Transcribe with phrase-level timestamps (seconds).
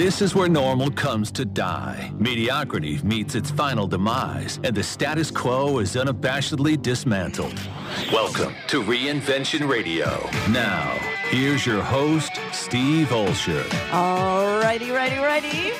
[0.00, 2.10] This is where normal comes to die.
[2.18, 7.60] Mediocrity meets its final demise, and the status quo is unabashedly dismantled.
[8.10, 10.08] Welcome to Reinvention Radio.
[10.48, 10.90] Now,
[11.28, 13.62] here's your host, Steve Olsher.
[13.92, 15.72] All righty, righty, righty.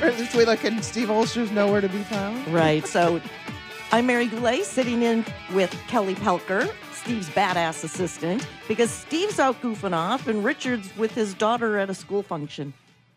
[0.00, 2.48] Or at least we look and Steve Olsher's nowhere to be found.
[2.48, 2.86] right.
[2.86, 3.20] So
[3.92, 9.92] I'm Mary Goulet sitting in with Kelly Pelker, Steve's badass assistant, because Steve's out goofing
[9.92, 12.72] off and Richard's with his daughter at a school function.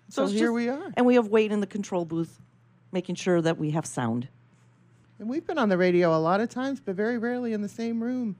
[0.10, 0.92] So it's here just- we are.
[0.96, 2.40] And we have Wade in the control booth,
[2.92, 4.28] making sure that we have sound.
[5.20, 7.70] And we've been on the radio a lot of times, but very rarely in the
[7.70, 8.36] same room.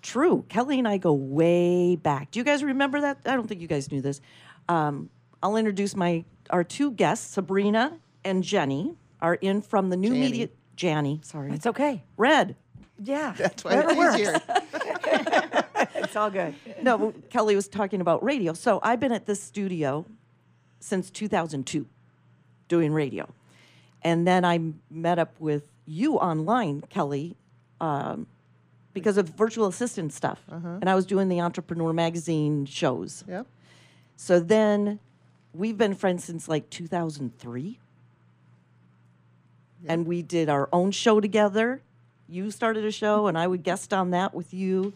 [0.00, 0.44] True.
[0.48, 2.30] Kelly and I go way back.
[2.30, 3.18] Do you guys remember that?
[3.26, 4.20] I don't think you guys knew this.
[4.68, 5.10] Um,
[5.42, 10.20] I'll introduce my our two guests, Sabrina and Jenny, are in from the new Janny.
[10.20, 10.48] media.
[10.76, 11.52] Janny, sorry.
[11.52, 12.02] It's okay.
[12.18, 12.54] Red.
[13.02, 13.34] Yeah.
[13.38, 14.18] That's why whatever it's works.
[14.20, 14.40] easier.
[15.96, 16.54] It's all good.
[16.82, 18.52] No, Kelly was talking about radio.
[18.52, 20.06] So I've been at this studio
[20.84, 21.86] since 2002
[22.68, 23.28] doing radio.
[24.02, 27.36] And then I met up with you online, Kelly,
[27.80, 28.26] um,
[28.92, 30.42] because of virtual assistant stuff.
[30.80, 33.24] And I was doing the Entrepreneur Magazine shows.
[33.26, 33.46] Yep.
[34.16, 35.00] So then
[35.54, 37.80] we've been friends since like 2003.
[39.86, 41.82] And we did our own show together.
[42.28, 44.94] You started a show, and I would guest on that with you.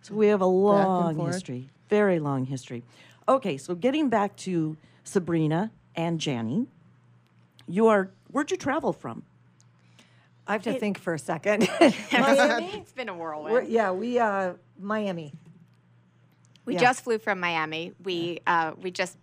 [0.00, 2.82] So we have a long history, very long history.
[3.28, 4.76] Okay, so getting back to
[5.08, 6.66] Sabrina and Janny,
[7.66, 9.22] you are, where'd you travel from?
[10.46, 11.68] I have to think for a second.
[12.12, 12.70] Miami?
[12.74, 13.68] it's been a We're- whirlwind.
[13.68, 15.34] yeah, we uh Miami.
[16.64, 16.80] we yeah.
[16.80, 17.92] just flew from Miami.
[18.02, 19.18] We uh, we just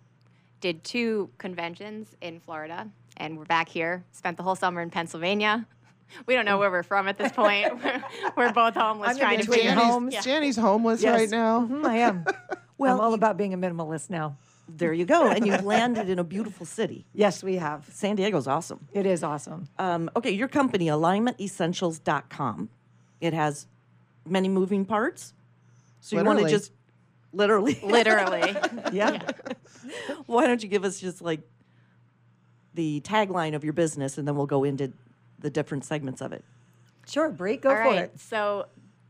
[0.60, 4.04] did two conventions in Florida, and we're back here.
[4.12, 5.66] Spent the whole summer in Pennsylvania.
[6.26, 7.82] We don't know where we're from at this point.
[7.82, 8.04] we're,
[8.36, 10.14] we're both homeless I'm trying to between figure homes.
[10.14, 10.24] out.
[10.26, 10.32] Yeah.
[10.40, 11.18] Janny's homeless Yes.
[11.18, 11.66] right now.
[11.66, 12.24] Mhm, I am.
[12.78, 14.36] Well, I'm all about being a minimalist now.
[14.68, 15.28] There you go.
[15.28, 17.04] And you've landed in a beautiful city.
[17.14, 17.88] Yes, we have.
[17.92, 18.88] San Diego's awesome.
[18.92, 19.68] It is awesome.
[19.78, 22.68] Um, okay, your company, alignmentessentials.com,
[23.20, 23.66] it has
[24.26, 25.32] many moving parts.
[26.00, 26.72] So you want to just
[27.32, 28.54] literally, Literally.
[28.92, 29.20] yeah.
[30.26, 31.40] Why don't you give us just like
[32.74, 34.92] the tagline of your business and then we'll go into
[35.38, 36.44] the different segments of it.
[37.08, 37.98] Sure, Bree, go All for right.
[38.04, 38.20] it.
[38.20, 38.66] So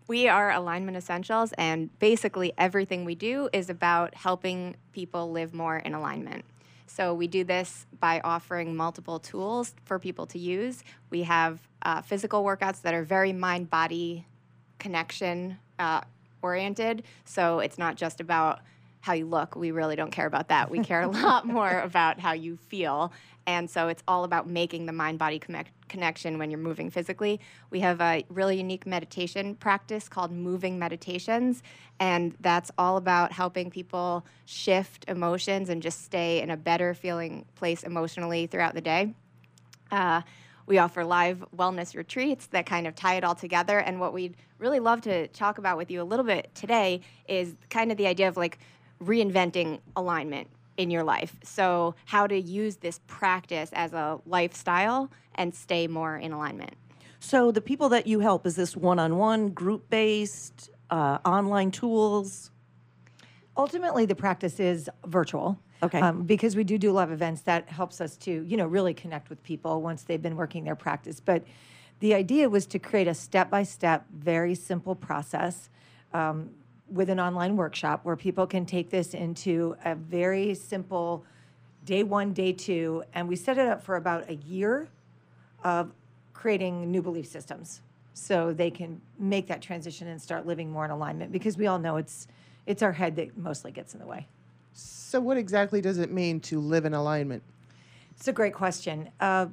[0.09, 5.79] we are Alignment Essentials, and basically everything we do is about helping people live more
[5.79, 6.45] in alignment.
[6.87, 10.85] So we do this by offering multiple tools for people to use.
[11.11, 14.27] We have uh, physical workouts that are very mind body
[14.79, 16.03] connection uh,
[16.43, 17.03] oriented.
[17.25, 18.61] So it's not just about
[19.01, 19.57] how you look.
[19.57, 20.71] We really don't care about that.
[20.71, 23.13] We care a lot more about how you feel.
[23.47, 27.41] And so it's all about making the mind body connect- connection when you're moving physically.
[27.71, 31.63] We have a really unique meditation practice called moving meditations.
[32.01, 37.45] And that's all about helping people shift emotions and just stay in a better feeling
[37.55, 39.15] place emotionally throughout the day.
[39.93, 40.23] Uh,
[40.67, 43.79] we offer live wellness retreats that kind of tie it all together.
[43.79, 47.55] And what we'd really love to talk about with you a little bit today is
[47.71, 48.59] kind of the idea of like
[49.01, 51.37] reinventing alignment in your life.
[51.43, 56.75] So, how to use this practice as a lifestyle and stay more in alignment.
[57.21, 61.71] So the people that you help, is this one on one, group based, uh, online
[61.71, 62.51] tools?
[63.57, 65.59] Ultimately, the practice is virtual.
[65.83, 66.01] Okay.
[66.01, 69.29] Um, because we do do live events that helps us to, you know, really connect
[69.29, 71.21] with people once they've been working their practice.
[71.21, 71.45] But
[72.01, 75.69] the idea was to create a step by step, very simple process
[76.15, 76.51] um,
[76.89, 81.25] with an online workshop where people can take this into a very simple
[81.85, 84.89] day one, day two, and we set it up for about a year
[85.65, 85.93] of
[86.33, 87.81] creating new belief systems
[88.15, 91.79] so they can make that transition and start living more in alignment because we all
[91.79, 92.29] know it's
[92.67, 94.27] it's our head that mostly gets in the way.
[94.73, 97.43] So, what exactly does it mean to live in alignment?
[98.17, 99.09] It's a great question.
[99.21, 99.47] Uh,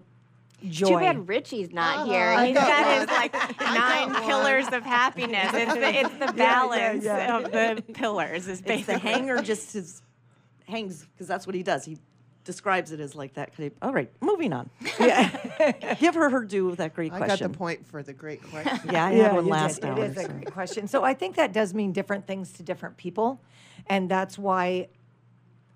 [0.70, 0.90] joy.
[0.90, 2.30] Too bad Richie's not here.
[2.30, 2.42] Uh-huh.
[2.42, 3.08] I He's got got his
[3.42, 5.50] like nine pillars of happiness.
[5.54, 8.48] It's the, it's the balance of the pillars.
[8.48, 10.02] Is It's the hanger just is,
[10.68, 11.86] hangs, because that's what he does.
[11.86, 11.98] He
[12.44, 13.56] describes it as like that.
[13.56, 14.70] kind All right, moving on.
[15.00, 17.32] Yeah, Give her her due with that great I question.
[17.32, 18.80] I got the point for the great question.
[18.92, 19.90] Yeah, I yeah, had one you last did.
[19.90, 20.04] hour.
[20.04, 20.88] It is a great question.
[20.88, 23.42] So I think that does mean different things to different people,
[23.88, 24.88] and that's why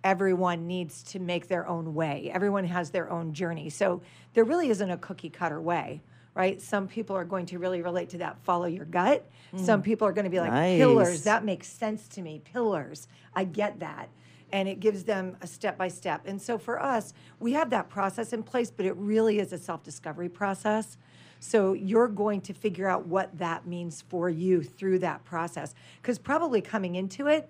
[0.03, 2.31] everyone needs to make their own way.
[2.33, 3.69] Everyone has their own journey.
[3.69, 4.01] So
[4.33, 6.01] there really isn't a cookie cutter way,
[6.35, 6.61] right?
[6.61, 9.29] Some people are going to really relate to that follow your gut.
[9.53, 9.65] Mm.
[9.65, 10.77] Some people are going to be like Nice.
[10.77, 11.23] pillars.
[11.23, 12.41] That makes sense to me.
[12.43, 13.07] Pillars.
[13.35, 14.09] I get that.
[14.51, 16.21] And it gives them a step by step.
[16.25, 19.57] And so for us, we have that process in place, but it really is a
[19.57, 20.97] self discovery process.
[21.39, 25.75] So you're going to figure out what that means for you through that process.
[26.01, 27.49] Because probably coming into it,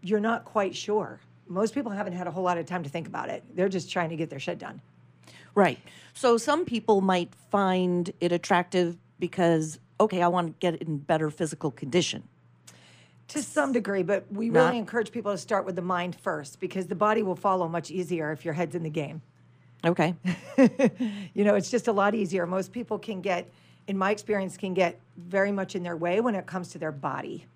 [0.00, 1.20] you're not quite sure.
[1.48, 3.42] Most people haven't had a whole lot of time to think about it.
[3.54, 4.80] They're just trying to get their shit done.
[5.54, 5.78] Right.
[6.14, 11.30] So some people might find it attractive because, okay, I want to get in better
[11.30, 12.22] physical condition.
[13.28, 16.60] To some degree, but we Not- really encourage people to start with the mind first
[16.60, 19.22] because the body will follow much easier if your head's in the game.
[19.84, 20.14] Okay.
[21.34, 22.46] You know, it's just a lot easier.
[22.46, 23.50] Most people can get,
[23.86, 26.92] in my experience, can get very much in their way when it comes to their
[26.92, 27.46] body.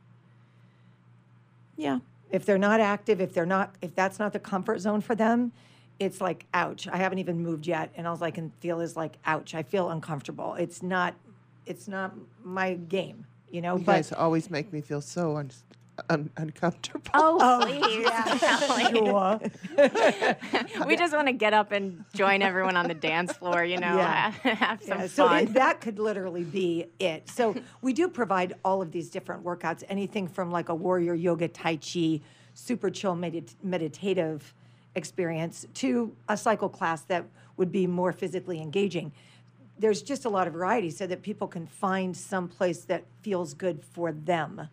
[1.77, 1.99] Yeah.
[2.31, 5.53] If they're not active, if they're not, if that's not the comfort zone for them,
[5.99, 6.89] it's like, ouch.
[6.89, 9.55] I haven't even moved yet, and all I can feel is like, ouch.
[9.55, 10.55] I feel uncomfortable.
[10.55, 11.15] It's not,
[11.65, 12.15] it's not
[12.45, 13.27] my game.
[13.51, 15.51] You know, You but guys always make me feel so un-
[16.11, 17.11] un- uncomfortable.
[17.15, 18.07] Oh, oh please.
[20.77, 20.85] sure.
[20.87, 23.97] we just want to get up and join everyone on the dance floor, you know,
[23.97, 24.31] Yeah.
[24.43, 25.45] have some Yeah, so fun.
[25.45, 27.29] it- that could literally be it.
[27.29, 31.49] So we do provide all of these different workouts, anything from like a warrior yoga,
[31.49, 32.21] tai chi,
[32.55, 34.55] super chill medit- meditative
[34.95, 37.25] experience to a cycle class that
[37.57, 39.13] would be more physically engaging.
[39.79, 43.53] There's just a lot of variety so that people can find some place that feels
[43.53, 44.69] good for them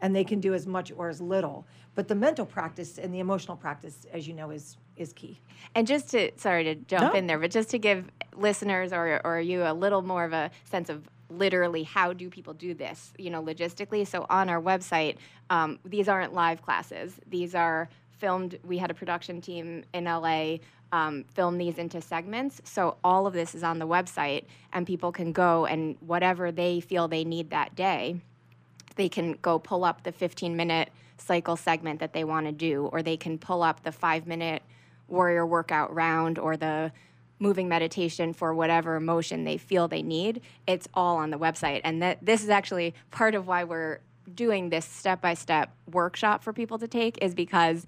[0.00, 1.66] and they can do as much or as little.
[1.94, 5.40] But the mental practice and the emotional practice, as you know, is is key.
[5.74, 7.18] And just to sorry to jump No.
[7.18, 10.50] in there, but just to give listeners or or you a little more of a
[10.64, 14.06] sense of literally how do people do this, you know, logistically.
[14.06, 15.16] So on our website,
[15.50, 17.18] um, these aren't live classes.
[17.28, 18.58] These are filmed.
[18.64, 20.56] We had a production team in LA
[20.90, 22.62] um, film these into segments.
[22.64, 26.80] So all of this is on the website, and people can go and whatever they
[26.80, 28.20] feel they need that day
[28.98, 32.86] they can go pull up the 15 minute cycle segment that they want to do,
[32.92, 34.62] or they can pull up the five minute
[35.06, 36.92] warrior workout round or the
[37.38, 40.42] moving meditation for whatever emotion they feel they need.
[40.66, 41.80] It's all on the website.
[41.84, 44.00] And that this is actually part of why we're
[44.34, 47.86] doing this step by step workshop for people to take is because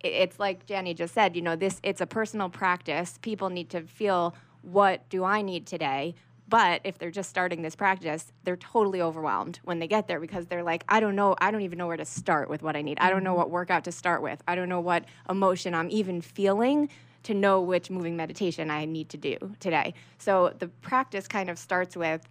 [0.00, 3.18] it's like Jenny just said, you know, this it's a personal practice.
[3.22, 6.14] People need to feel what do I need today?
[6.48, 10.46] But if they're just starting this practice, they're totally overwhelmed when they get there because
[10.46, 12.82] they're like, I don't know, I don't even know where to start with what I
[12.82, 12.98] need.
[13.00, 14.42] I don't know what workout to start with.
[14.48, 16.88] I don't know what emotion I'm even feeling
[17.24, 19.92] to know which moving meditation I need to do today.
[20.18, 22.26] So the practice kind of starts with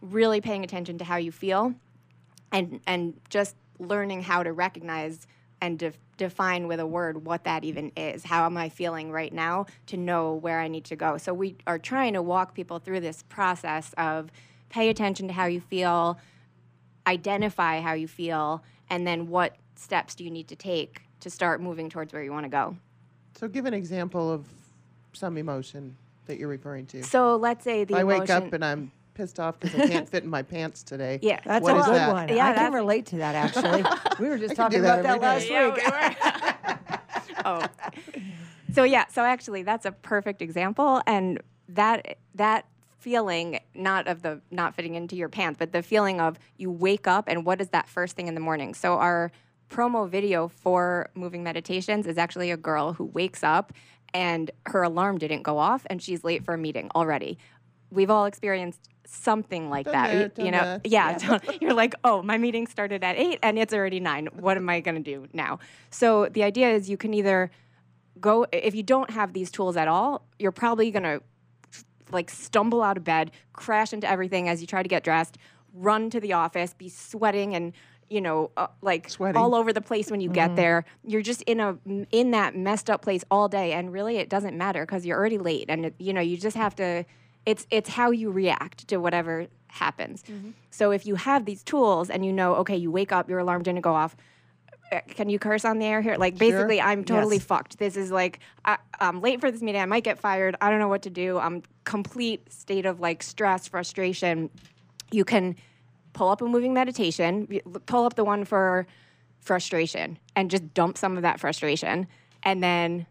[0.00, 1.74] really paying attention to how you feel
[2.50, 5.26] and and just learning how to recognize
[5.60, 8.24] and def- define with a word what that even is.
[8.24, 11.18] How am I feeling right now to know where I need to go?
[11.18, 14.30] So we are trying to walk people through this process of
[14.68, 16.18] pay attention to how you feel,
[17.06, 21.60] identify how you feel, and then what steps do you need to take to start
[21.60, 22.76] moving towards where you want to go.
[23.38, 24.44] So give an example of
[25.12, 25.96] some emotion
[26.26, 27.02] that you're referring to.
[27.02, 30.08] So let's say the I emotion, wake up and I'm pissed off because I can't
[30.08, 31.18] fit in my pants today.
[31.22, 31.40] Yeah.
[31.44, 32.12] That's What a is good that?
[32.12, 32.28] one.
[32.28, 33.84] Yeah, I can relate to that actually.
[34.20, 36.86] we were just talking that about that every last day.
[37.30, 37.38] week.
[37.44, 37.66] oh.
[38.72, 42.66] So yeah, so actually that's a perfect example and that that
[42.98, 47.06] feeling not of the not fitting into your pants, but the feeling of you wake
[47.06, 48.74] up and what is that first thing in the morning?
[48.74, 49.30] So our
[49.68, 53.72] promo video for moving meditations is actually a girl who wakes up
[54.14, 57.38] and her alarm didn't go off and she's late for a meeting already.
[57.92, 60.34] We've all experienced something like Done that.
[60.36, 60.86] that, you- know, that.
[60.86, 64.28] yeah, don't- you're like, oh, my meeting started at eight and it's already nine.
[64.32, 65.58] What am I going to do now?
[65.90, 67.50] So the idea is you can either
[68.20, 71.20] go if you don't have these tools at all, you're probably going to
[72.10, 75.38] like stumble out of bed, crash into everything as you try to get dressed,
[75.74, 77.72] run to the office, be sweating and
[78.08, 79.40] you know, uh, like Sweating.
[79.40, 80.84] all over the place when you get there.
[81.02, 81.78] You're just in a
[82.10, 85.38] in that messed up place all day, and really, it doesn't matter because you're already
[85.38, 87.04] late, and it, you know, you just have to.
[87.44, 90.22] It's it's how you react to whatever happens.
[90.70, 93.62] So if you have these tools and you know, okay, you wake up, your alarm
[93.62, 94.14] didn't go off.
[94.92, 96.16] uh, Can you curse on the air here?
[96.16, 97.44] Like basically, I'm totally Yes.
[97.44, 97.78] fucked.
[97.78, 99.80] This is like I, I'm late for this meeting.
[99.80, 100.56] I might get fired.
[100.60, 101.38] I don't know what to do.
[101.38, 104.50] I'm complete state of like stress, frustration.
[105.10, 105.56] You can
[106.12, 107.48] pull up a moving meditation.
[107.86, 108.86] Pull up the one for
[109.40, 112.06] frustration and just dump some of that frustration,
[112.44, 113.06] and then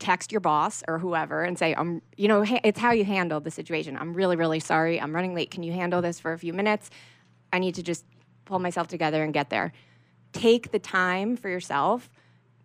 [0.00, 3.50] text your boss or whoever and say, "I'm," you know, it's how you handle the
[3.52, 3.96] situation.
[3.96, 5.00] I'm really, really sorry.
[5.00, 5.52] I'm running late.
[5.52, 6.90] Can you handle this for a few minutes?
[7.52, 8.04] I need to just
[8.44, 9.72] pull myself together and get there.
[10.32, 12.10] Take the time for yourself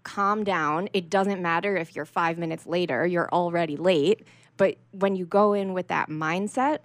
[0.06, 0.88] calm down.
[0.94, 4.26] It doesn't matter if you're five minutes later, you're already late.
[4.56, 6.80] But when you go in with that mindset,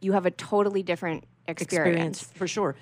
[0.00, 2.20] you have a totally different experience.
[2.22, 2.76] experience for sure.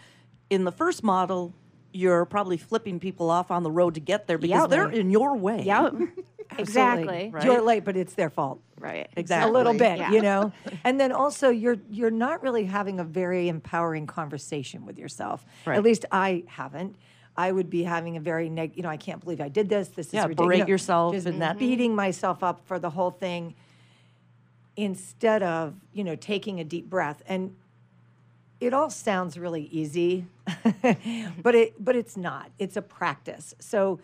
[0.50, 1.54] In the first model,
[1.92, 4.70] you're probably flipping people off on the road to get there because Yep.
[4.70, 5.62] they're in your way.
[5.62, 5.94] Yep.
[6.58, 7.30] exactly.
[7.32, 7.44] Right.
[7.44, 8.60] You're late, but it's their fault.
[8.78, 9.08] Right.
[9.16, 9.50] Exactly.
[9.50, 10.10] A little bit, Yeah.
[10.12, 10.52] you know.
[10.84, 15.44] And then also you're you're not really having a very empowering conversation with yourself.
[15.66, 15.76] Right.
[15.76, 16.96] At least I haven't.
[17.36, 18.72] I would be having a very neg.
[18.76, 19.88] You know, I can't believe I did this.
[19.88, 20.46] This is Yeah, ridiculous.
[20.46, 23.54] berate You know, yourself just and that- beating myself up for the whole thing.
[24.76, 27.54] Instead of you know taking a deep breath and
[28.60, 30.26] it all sounds really easy
[31.42, 34.00] but it but it's not it's a practice so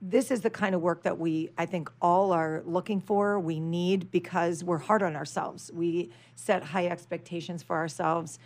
[0.00, 3.58] this is the kind of work that we i think all are looking for we
[3.58, 5.70] need because we're hard on ourselves.
[5.72, 8.38] We set high expectations for ourselves.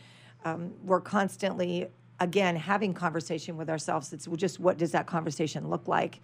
[0.45, 1.89] Um, we're constantly
[2.21, 4.13] again having conversation with ourselves.
[4.13, 6.21] It's just what does that conversation look like?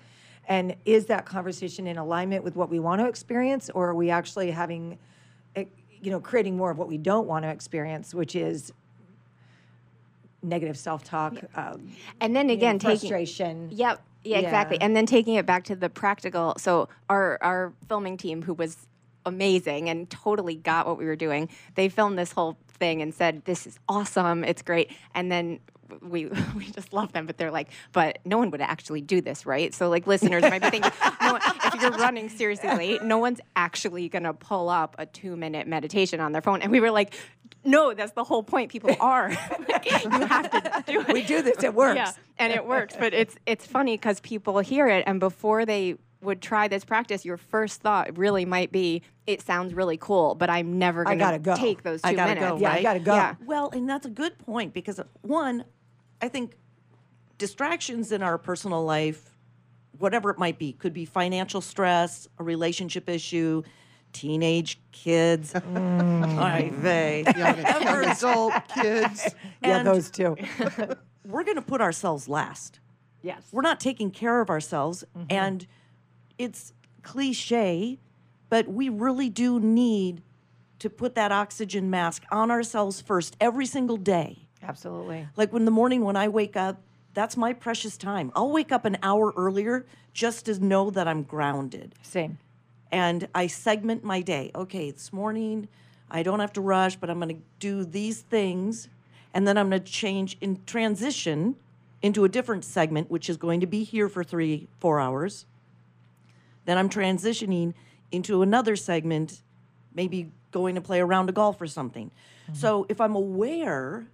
[0.46, 4.10] And is that conversation in alignment with what we want to experience or are we
[4.10, 4.98] actually having
[5.56, 5.64] eh,
[6.00, 8.72] you know creating more of what we don't want to experience which is
[10.42, 13.68] negative self-talk um, And then you know, again, taking frustration?
[13.72, 14.02] Yep.
[14.28, 14.80] Yeah, exactly.
[14.80, 16.54] And then taking it back to the practical.
[16.58, 18.86] So our our filming team, who was
[19.26, 23.44] amazing and totally got what we were doing, they filmed this whole thing and said,
[23.44, 24.44] "This is awesome.
[24.44, 25.60] It's great." And then
[26.02, 29.46] we we just love them, but they're like, "But no one would actually do this,
[29.46, 30.92] right?" So like listeners might be thinking,
[31.22, 35.36] no, one- if you're running seriously late, no one's actually gonna pull up a two
[35.36, 36.62] minute meditation on their phone.
[36.62, 37.14] And we were like.
[37.64, 38.70] No, that's the whole point.
[38.70, 39.30] People are.
[39.84, 41.12] you have to do it.
[41.12, 42.94] we do this it works Yeah, and it works.
[42.98, 47.24] But it's it's funny because people hear it, and before they would try this practice,
[47.24, 51.38] your first thought really might be, "It sounds really cool, but I'm never going gotta
[51.38, 51.54] go.
[51.54, 53.34] to take those two I gotta minutes." go, yeah i gotta go Yeah.
[53.44, 55.64] Well, and that's a good point because one,
[56.20, 56.56] I think
[57.38, 59.36] distractions in our personal life,
[59.98, 63.62] whatever it might be, could be financial stress, a relationship issue,
[64.12, 65.52] teenage kids.
[65.68, 66.38] Mm.
[66.38, 67.24] Ay vey.
[67.36, 69.34] Young, young adult kids.
[69.62, 70.36] yeah And those two
[71.26, 72.80] we're going to put ourselves last.
[73.22, 75.26] yes We're not taking care of ourselves, mm-hmm.
[75.30, 75.66] and
[76.38, 76.72] it's
[77.02, 77.98] cliche,
[78.48, 80.22] but we really do need
[80.78, 84.48] to put that oxygen mask on ourselves first every single day.
[84.62, 86.80] absolutely Like when the morning when I wake up,
[87.14, 88.30] that's my precious time.
[88.34, 91.94] I'll wake up an hour earlier just to know that I'm grounded.
[92.02, 92.38] same
[92.90, 94.50] And I segment my day.
[94.54, 95.68] Okay, this morning
[96.10, 98.88] I don't have to rush, but I'm going to do these things.
[99.34, 101.56] And then I'm going to change in transition
[102.00, 105.44] into a different segment, which is going to be here for three, four hours.
[106.64, 107.74] Then I'm transitioning
[108.10, 109.42] into another segment,
[109.94, 112.10] maybe going to play a round of golf or something.
[112.44, 112.54] Mm-hmm.
[112.54, 114.06] So if I'm aware,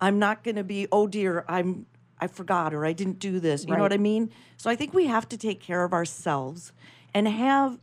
[0.00, 1.86] I'm not going to be, oh dear, I'm
[2.20, 3.64] I forgot or I didn't do this.
[3.64, 4.30] You know what I mean?
[4.56, 6.72] So I think we have to take care of ourselves
[7.14, 7.78] and have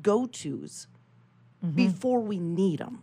[0.00, 0.86] go-tos
[1.64, 1.76] mm-hmm.
[1.76, 3.02] before we need them.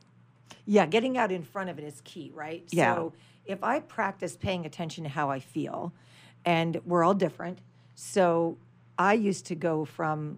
[0.66, 2.96] yeah getting out in front of it is key right Yeah.
[2.96, 3.14] so
[3.46, 5.94] if i practice paying attention to how i feel
[6.46, 7.60] and we're all different
[7.96, 8.58] so
[8.98, 10.38] i used to go from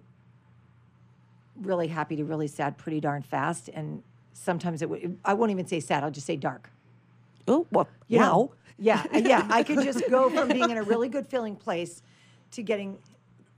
[1.61, 5.65] really happy to really sad pretty darn fast and sometimes it would i won't even
[5.65, 6.69] say sad i'll just say dark
[7.47, 8.25] Oh, well, you wow.
[8.25, 8.53] know?
[8.77, 9.47] Yeah, yeah.
[9.49, 12.01] I could just go from being in a really good feeling place
[12.51, 12.97] to getting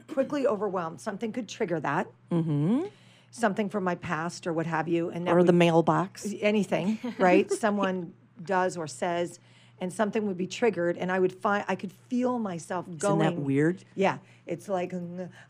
[0.08, 1.02] quickly overwhelmed.
[1.02, 2.08] Something could trigger that.
[2.32, 2.84] Mm-hmm.
[3.32, 6.34] Something from my past or what have you, and Or the mailbox.
[6.40, 7.52] anything, right?
[7.52, 9.40] Someone does or says,
[9.82, 13.22] and something would be triggered, and I would find I could feel myself going.
[13.22, 13.84] Isn't that weird?
[13.96, 14.94] Yeah, it's like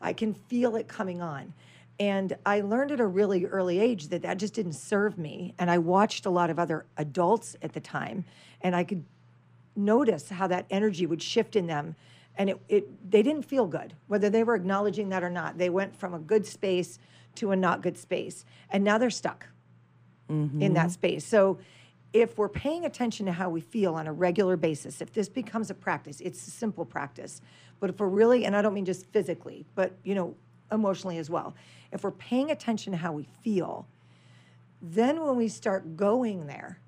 [0.01, 1.53] I can feel it coming on.
[1.99, 5.53] And I learned at a really early age that that just didn't serve me.
[5.59, 8.25] And I watched a lot of other adults at the time,
[8.61, 9.03] and I could
[9.75, 11.95] notice how that energy would shift in them.
[12.37, 15.57] And it, it they didn't feel good, whether they were acknowledging that or not.
[15.57, 16.99] They went from a good space
[17.35, 18.45] to a not good space.
[18.69, 19.47] And now they're stuck
[20.29, 20.89] in that mm-hmm.
[20.89, 21.25] space.
[21.25, 21.59] So
[22.13, 25.69] if we're paying attention to how we feel on a regular basis, if this becomes
[25.69, 27.41] a practice, it's a simple practice.
[27.79, 30.35] But if we're really, and I don't mean just physically, but you know,
[30.71, 31.55] emotionally as well,
[31.91, 33.87] if we're paying attention to how we feel,
[34.81, 36.79] then when we start going there,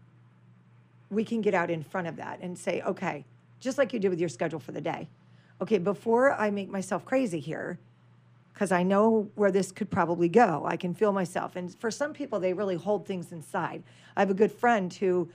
[1.09, 3.25] we can get out in front of that and say, okay,
[3.59, 5.07] just like you did with your schedule for the day.
[5.61, 7.79] Okay, before I make myself crazy here,
[8.55, 10.63] because I know where this could probably go.
[10.65, 11.57] I can feel myself.
[11.57, 13.83] And for some people, they really hold things inside.
[14.15, 15.29] I have a good friend who,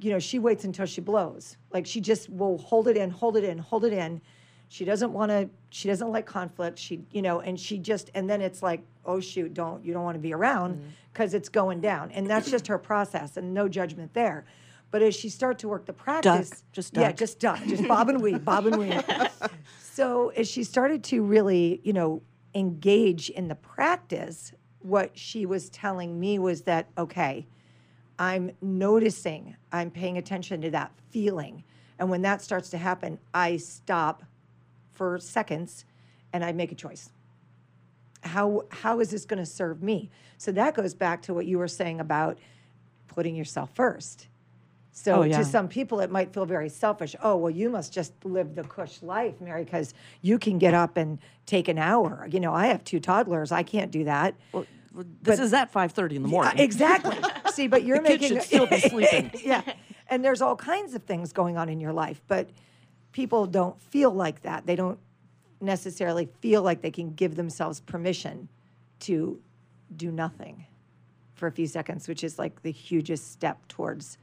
[0.00, 1.56] you know, she waits until she blows.
[1.72, 4.20] Like she just will hold it in, hold it in, hold it in.
[4.68, 6.80] She doesn't want to, she doesn't like conflict.
[6.80, 10.02] She, you know, and she just, and then it's like, oh shoot, don't, you don't
[10.02, 10.88] want to be around mm-hmm.
[11.12, 12.10] because it's going down.
[12.10, 14.44] And that's just her process and no judgment there.
[14.90, 18.20] But as she start to work the practice, Just yeah, just duck, just bob and
[18.20, 19.04] weave, bob and weave.
[19.94, 22.20] So as she started to really, you know,
[22.52, 27.46] engage in the practice, what she was telling me was that, okay,
[28.18, 31.62] I'm noticing, I'm paying attention to that feeling.
[32.00, 34.24] And when that starts to happen, I stop
[34.90, 35.84] for seconds
[36.32, 37.10] and I make a choice.
[38.22, 40.10] How how is this going to serve me?
[40.38, 42.38] So that goes back to what you were saying about
[43.06, 44.26] putting yourself first.
[44.96, 45.38] So Oh, yeah.
[45.38, 47.16] to some people, it might feel very selfish.
[47.20, 50.96] Oh, well, you must just live the cush life, Mary, because you can get up
[50.96, 52.28] and take an hour.
[52.30, 53.50] You know, I have two toddlers.
[53.50, 54.36] I can't do that.
[54.52, 54.64] Well,
[55.20, 56.60] this is at 5:30 in the morning.
[56.60, 57.16] Uh, exactly.
[57.52, 59.32] See, but you're The kids making should still be sleeping.
[59.44, 59.62] yeah,
[60.08, 62.50] and there's all kinds of things going on in your life, but
[63.10, 64.64] people don't feel like that.
[64.64, 65.00] They don't
[65.60, 68.48] necessarily feel like they can give themselves permission
[69.00, 69.40] to
[69.96, 70.66] do nothing
[71.34, 74.18] for a few seconds, which is like the hugest step towards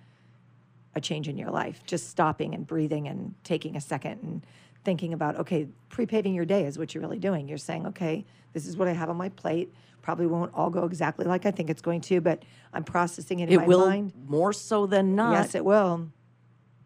[0.95, 1.81] a change in your life.
[1.86, 4.45] Just stopping and breathing and taking a second and
[4.83, 7.48] thinking about, okay, pre-paving your day is what you're really doing.
[7.48, 9.74] You're saying, okay, this is what I have on my plate.
[10.01, 12.43] Probably won't all go exactly like I think it's going to, but
[12.74, 14.13] I'm processing it in it my will mind.
[14.27, 15.33] more so than not.
[15.33, 16.10] Yes, it will.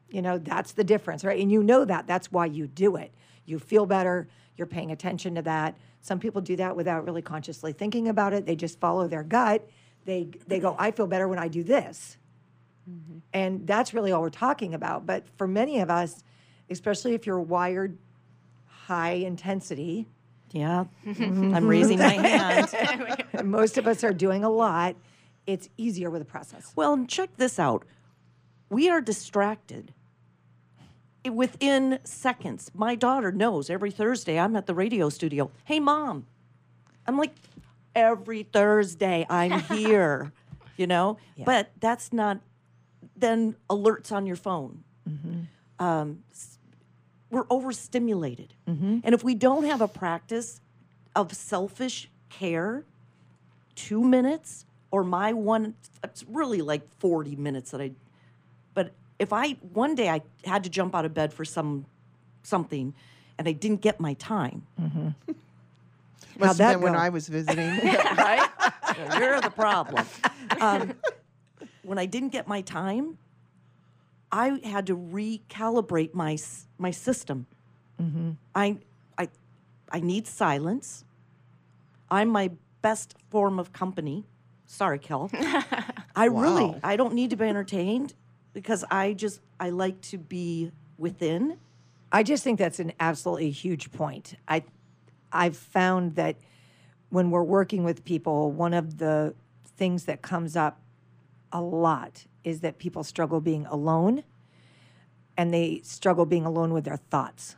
[0.10, 1.40] You know, that's the difference, right?
[1.40, 2.08] And you know that.
[2.08, 3.14] That's why you do it.
[3.46, 4.28] You feel better.
[4.58, 5.78] You're paying attention to that.
[6.02, 8.46] Some people do that without really consciously thinking about it.
[8.46, 9.68] They just follow their gut.
[10.04, 12.18] They they go, I feel better when I do this.
[12.90, 13.18] Mm-hmm.
[13.34, 15.06] And that's really all we're talking about.
[15.06, 16.24] But for many of us,
[16.70, 17.98] especially if you're wired
[18.66, 20.08] high intensity,
[20.52, 20.86] yeah.
[21.06, 21.54] Mm-hmm.
[21.54, 23.26] I'm raising my hand.
[23.44, 24.96] most of us are doing a lot,
[25.46, 26.72] it's easier with a process.
[26.76, 27.86] Well, and check this out.
[28.70, 29.94] We are distracted
[31.30, 32.72] within seconds.
[32.74, 35.52] My daughter knows every Thursday I'm at the radio studio.
[35.66, 36.26] Hey, mom.
[37.08, 37.34] I'm like,
[37.96, 40.32] every Thursday I'm here,
[40.78, 41.18] you know?
[41.44, 42.40] But that's not,
[43.16, 44.84] then alerts on your phone.
[45.80, 46.24] Um,
[47.30, 48.54] we're overstimulated.
[48.68, 50.62] And if we don't have a practice
[51.16, 52.84] of selfish care,
[53.76, 57.92] two minutes or my one it's really like 40 minutes that i
[58.74, 61.86] but if i one day i had to jump out of bed for some
[62.44, 62.94] something
[63.38, 64.62] and i didn't get my time
[66.40, 66.96] Must that have been when?
[66.96, 67.68] I was visiting.
[68.18, 68.50] right
[69.20, 70.06] you're the problem
[70.62, 70.94] um,
[71.86, 73.18] when i didn't get my time
[74.32, 76.38] i had to recalibrate my
[76.78, 77.48] my system.
[78.02, 78.32] Mm-hmm.
[78.54, 78.78] I,
[79.18, 79.30] I
[79.92, 81.06] i need silence.
[82.10, 82.52] I'm my
[82.82, 84.26] best form of company.
[84.66, 85.32] Sorry kel.
[86.16, 88.14] I really I don't need to be entertained
[88.54, 91.58] because I just I like to be within.
[92.12, 94.36] I just think that's an absolutely huge point.
[94.48, 94.64] I
[95.32, 96.36] I've found that
[97.10, 99.34] when we're working with people, one of the
[99.78, 100.80] things that comes up
[101.52, 104.24] a lot is that people struggle being alone
[105.38, 107.56] and they struggle being alone with their thoughts.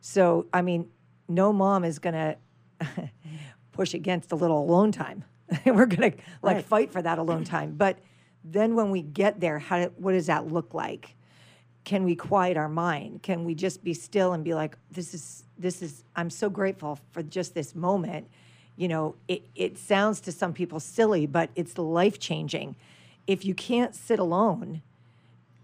[0.00, 0.88] So, I mean,
[1.28, 2.14] no mom is going
[2.80, 3.10] to
[3.72, 5.24] push against a little alone time.
[5.66, 6.64] We're going to like Right.
[6.64, 7.74] fight for that alone time.
[7.76, 7.98] But
[8.44, 11.14] then when we get there, how what does that look like?
[11.84, 13.22] Can we quiet our mind?
[13.22, 16.98] Can we just be still and be like, this is this is I'm so grateful
[17.12, 18.28] for just this moment.
[18.78, 22.76] You know, it, it sounds to some people silly, but it's life changing.
[23.26, 24.82] If you can't sit alone,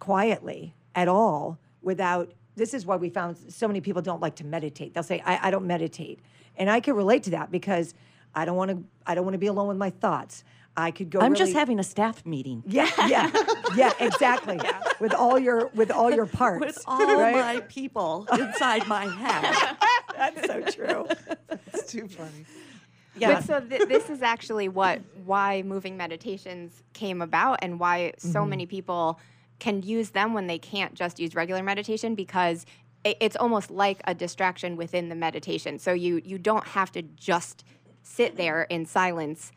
[0.01, 4.45] quietly at all without this is why we found so many people don't like to
[4.45, 6.19] meditate they'll say i, I don't meditate
[6.57, 7.95] and i can relate to that because
[8.35, 10.45] i don't want to i don't want to be alone with my thoughts
[10.77, 13.31] i could go I'm really- just having a staff meeting yeah yeah
[13.75, 14.61] yeah exactly
[15.01, 17.35] with all your with all your parts with all right?
[17.35, 19.77] my people inside my head.
[20.17, 21.07] that's so true
[21.73, 22.45] it's too funny.
[23.17, 23.35] Yeah.
[23.35, 28.41] But so th- this is actually what why moving meditations came about and why so
[28.41, 28.51] mm-hmm.
[28.51, 29.21] many people
[29.59, 32.67] can use them when they can't just use regular meditation because
[33.05, 35.79] it's almost like a distraction within the meditation.
[35.79, 37.65] So you you don't have to just
[38.03, 39.53] sit there in silence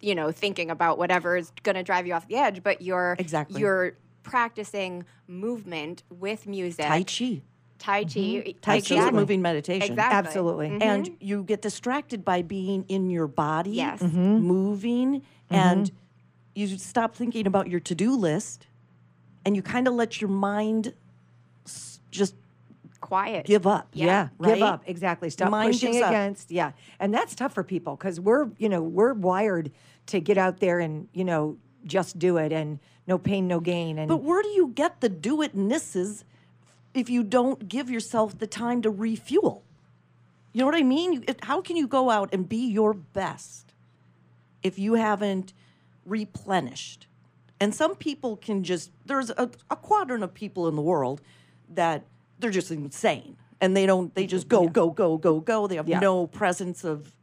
[0.00, 3.16] you know thinking about whatever is going to drive you off the edge but you're
[3.18, 3.60] Exactly.
[3.60, 7.42] you're practicing movement with music Tai Chi.
[7.78, 8.58] Tai chi mm-hmm.
[8.60, 9.90] Tai Chi is a moving meditation.
[9.92, 10.68] exactly Absolutely.
[10.70, 10.82] Mhm.
[10.82, 14.00] And you get distracted by being in your body, Yes.
[14.00, 14.38] Mm-hmm.
[14.38, 15.54] moving, mm-hmm.
[15.54, 15.90] and
[16.54, 18.66] you stop thinking about your to do list
[19.44, 20.94] and you kind of let your mind
[22.10, 22.34] just
[23.00, 23.88] quiet give up.
[23.92, 24.54] Yeah, right?
[24.54, 24.82] give up.
[24.86, 25.30] Exactly.
[25.30, 26.10] Stop Mind pushing gives up.
[26.10, 26.50] against.
[26.50, 29.70] Yeah, and that's tough for people because we're you know we're wired
[30.06, 33.98] to get out there and you know just do it and no pain, no gain.
[33.98, 36.24] And But where do you get the do it misses
[36.96, 39.62] if you don't give yourself the time to refuel?
[40.52, 41.24] You know what I mean?
[41.42, 43.74] How can you go out and be your best
[44.62, 45.52] if you haven't
[46.06, 47.06] replenished?
[47.60, 51.20] And some people can just, there's a, a quadrant of people in the world
[51.74, 52.04] that
[52.38, 55.66] they're just insane and they don't, they just go, go, go, go, go.
[55.66, 56.00] They have Yeah.
[56.00, 57.14] no presence of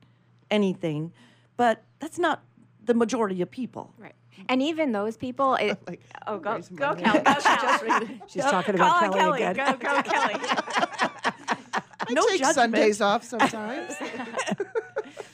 [0.49, 1.11] anything.
[1.57, 2.43] But that's not
[2.83, 3.93] the majority of people.
[3.97, 4.15] Right.
[4.49, 7.19] And even those people, it, Like, oh, go, go, Kelly.
[7.21, 8.19] Go, Kelly.
[8.27, 9.43] she's talking about Kelly, Kelly.
[9.43, 9.55] again.
[9.55, 10.35] Go, go, Kelly.
[10.35, 12.55] I No take judgment.
[12.55, 13.93] Sundays off sometimes.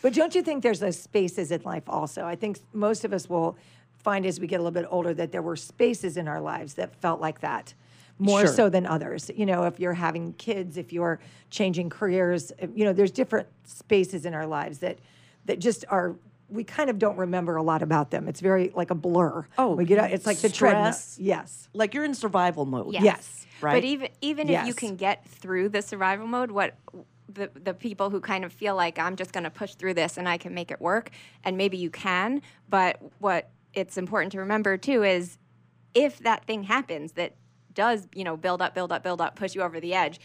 [0.01, 2.23] But don't you think there's those spaces in life also?
[2.23, 3.57] I think most of us will
[3.97, 6.75] find as we get a little bit older that there were spaces in our lives
[6.75, 7.73] that felt like that
[8.17, 8.53] more Sure.
[8.53, 9.29] so than others.
[9.35, 14.25] You know, if you're having kids, if you're changing careers, you know, there's different spaces
[14.25, 14.99] in our lives that
[15.45, 16.15] that just are
[16.49, 18.27] we kind of don't remember a lot about them.
[18.27, 19.45] It's very like a blur.
[19.57, 20.93] Oh, we get out, it's like the treadmill.
[20.93, 21.17] stress.
[21.19, 21.69] Yes.
[21.73, 22.93] Like you're in survival mode.
[22.93, 23.03] Yes.
[23.03, 23.47] Yes.
[23.61, 23.73] Right?
[23.73, 26.75] But even even if you can get through the survival mode, what
[27.27, 30.17] the the people who kind of feel like I'm just going to push through this
[30.17, 31.11] and I can make it work,
[31.43, 35.37] and maybe you can, but what it's important to remember too is
[35.93, 37.35] if that thing happens that
[37.73, 40.19] does you know build up, build up, build up, push you over the edge,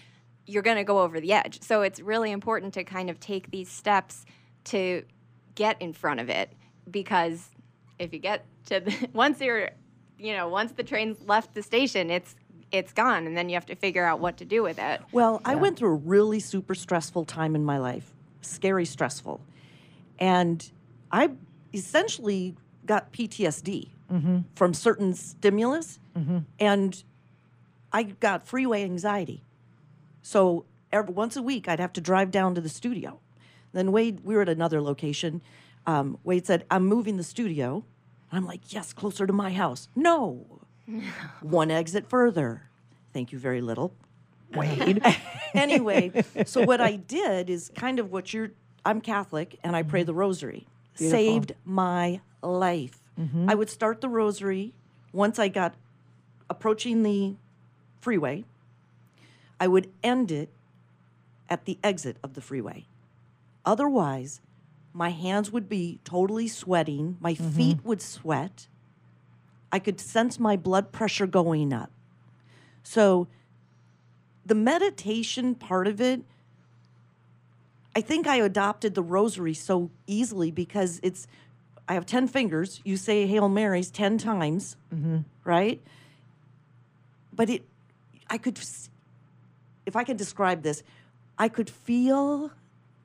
[0.47, 1.61] you're going to go over the edge.
[1.63, 4.25] So it's really important to kind of take these steps
[4.65, 5.03] to
[5.55, 6.53] get in front of it
[6.91, 7.51] because
[7.99, 9.71] if you get to the, once you're
[10.19, 12.37] you know once the train's left the station it's
[12.75, 15.41] it's gone and then you have to figure out what to do with it Well,
[15.45, 18.13] I went through a really super stressful time in my life,
[18.43, 19.41] scary stressful.
[20.19, 20.69] And
[21.13, 21.31] I
[21.73, 24.39] essentially got PTSD mm-hmm.
[24.57, 26.39] from certain stimulus, mm-hmm.
[26.59, 27.05] and
[27.93, 29.45] I got freeway anxiety.
[30.23, 33.21] So every, once a week, I'd have to drive down to the studio.
[33.75, 35.43] Then Wade, we were at another location.
[35.87, 37.85] Um, Wade said, I'm moving the studio.
[38.33, 39.89] I'm like, yes, closer to my house.
[39.95, 40.61] No,
[41.43, 42.69] one exit further.
[43.13, 43.93] Thank you very little.
[44.55, 45.03] Wade.
[45.55, 48.53] anyway, so what I did is kind of what you're,
[48.85, 50.67] I'm Catholic and I pray the rosary.
[50.95, 53.01] Saved my life.
[53.49, 54.75] I would start the rosary
[55.13, 55.75] once I got
[56.49, 57.35] approaching the
[58.01, 58.45] freeway.
[59.61, 60.51] I would end it
[61.49, 62.87] at the exit of the freeway.
[63.65, 64.41] Otherwise,
[64.93, 67.51] my hands would be totally sweating, my mm-hmm.
[67.51, 68.69] feet would sweat.
[69.73, 71.91] I could sense my blood pressure going up.
[72.85, 73.27] So,
[74.47, 76.23] the meditation part of it,
[77.97, 81.27] I think I adopted the rosary so easily because it's,
[81.89, 82.81] I have 10 fingers.
[82.85, 85.19] You say Hail Marys 10 times, mm-hmm.
[85.45, 85.83] right?
[87.33, 87.65] But it,
[88.29, 88.61] I could,
[89.87, 90.83] if I could describe this,
[91.39, 92.53] I could feel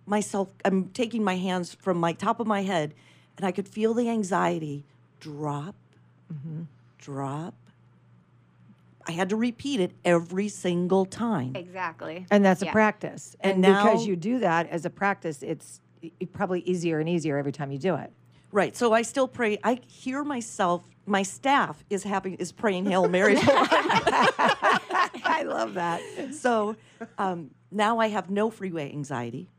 [0.09, 2.93] myself, I'm taking my hands from my top of my head,
[3.37, 4.83] and I could feel the anxiety
[5.19, 5.75] drop,
[6.97, 7.53] drop.
[9.07, 11.55] I had to repeat it every single time.
[11.55, 12.69] exactly And that's Yeah.
[12.69, 13.35] a practice.
[13.41, 15.81] And And, now- because you do that as a practice, it's
[16.31, 18.11] probably easier and easier every time you do it.
[18.51, 18.75] Right.
[18.75, 19.57] So I still pray.
[19.63, 20.83] I hear myself.
[21.05, 23.39] My staff is having is praying Hail Marys.
[23.43, 26.01] I love that.
[26.33, 26.75] so
[27.17, 29.49] um, now I have no freeway anxiety,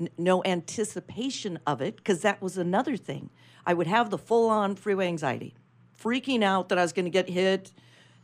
[0.00, 3.30] n- no anticipation of it, because that was another thing.
[3.66, 5.54] I would have the full on freeway anxiety,
[6.02, 7.72] freaking out that I was going to get hit.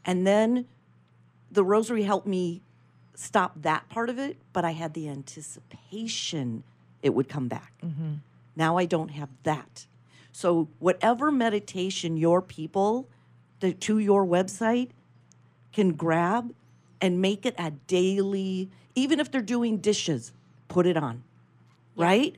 [0.05, 0.67] And then
[1.51, 2.63] the rosary helped me
[3.15, 6.63] stop that part of it, but I had the anticipation
[7.03, 7.73] it would come back.
[7.85, 8.15] Mm-hmm.
[8.57, 9.87] Now I don't have that.
[10.33, 13.09] So, whatever meditation your people
[13.61, 14.91] the, to your website
[15.73, 16.53] can grab
[17.01, 20.33] and make it a daily, even if they're doing dishes,
[20.69, 21.23] put it on,
[21.97, 22.37] right?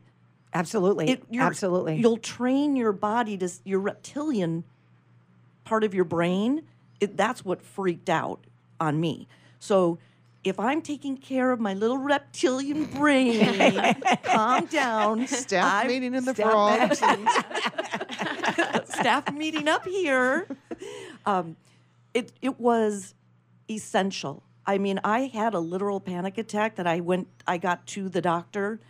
[0.54, 1.10] Absolutely.
[1.10, 1.96] It- Absolutely.
[1.96, 4.64] You'll train your body to your reptilian
[5.64, 6.62] part of your brain.
[7.00, 8.46] It, that's what freaked out
[8.80, 9.28] on me.
[9.60, 9.98] So
[10.44, 15.26] if I'm taking care of my little reptilian brain, calm down.
[15.26, 18.84] Staff I'm- meeting in the staff frog.
[18.86, 20.46] staff meeting up here.
[21.26, 21.56] Um,
[22.14, 23.14] it it was
[23.70, 24.42] essential.
[24.66, 27.28] I mean, I had a literal panic attack that I went.
[27.46, 28.80] I got to the doctor.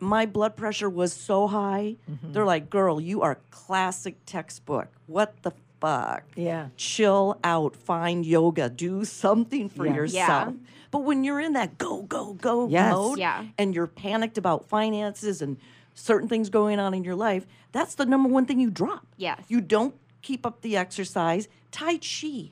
[0.00, 1.96] My blood pressure was so high.
[2.22, 4.88] They're like, "Girl, you are classic textbook.
[5.06, 6.24] What the fuck?
[6.34, 6.68] Yeah.
[6.76, 7.74] Chill out.
[7.76, 8.68] Find yoga.
[8.68, 9.94] Do something for Yeah.
[9.94, 10.66] yourself." Yeah.
[10.90, 12.92] But when you're in that go go go Yes.
[12.92, 13.44] mode, Yeah.
[13.58, 15.56] and you're panicked about finances and
[15.94, 19.06] certain things going on in your life, that's the number one thing you drop.
[19.16, 19.40] Yes.
[19.48, 21.48] You don't keep up the exercise.
[21.70, 22.50] Tai Chi.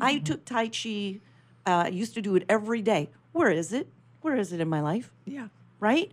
[0.00, 0.24] I Mm-hmm.
[0.24, 1.20] took Tai Chi.
[1.66, 3.10] Uh, I used to do it every day.
[3.32, 3.88] Where is it?
[4.22, 5.12] Where is it in my life?
[5.26, 5.48] yeah.
[5.78, 6.12] Right?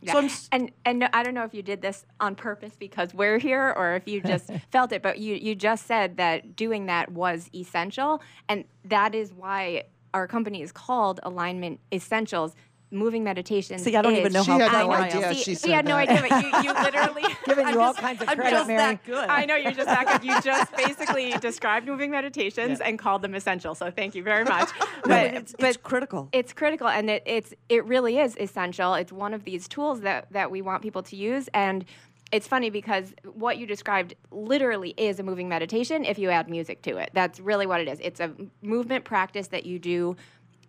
[0.00, 0.28] Yeah.
[0.28, 3.38] So and and no, I don't know if you did this on purpose because we're
[3.38, 7.10] here or if you just felt it, but you you just said that doing that
[7.12, 9.84] was essential, and that is why
[10.14, 12.54] our company is called Alignment Essentials.
[12.90, 13.78] Moving meditation.
[13.78, 14.94] See, I don't even is- know She how had I no know.
[14.94, 17.74] idea See, she see, I had said no idea, but you, you literally Giving I'm
[17.74, 18.78] you all just- kinds of I'm credit, just Mary.
[18.78, 19.28] that good.
[19.28, 20.24] I know you're just that good.
[20.26, 23.74] You just basically described moving meditations and called them essential.
[23.74, 24.70] So thank you very much.
[25.04, 26.28] but it's, it's critical.
[26.32, 30.26] it's critical and it, it's it really is essential it's one of these tools that
[30.32, 31.84] that we want people to use and
[32.32, 36.82] it's funny because what you described literally is a moving meditation if you add music
[36.82, 38.30] to it that's really what it is it's a
[38.62, 40.16] movement practice that you do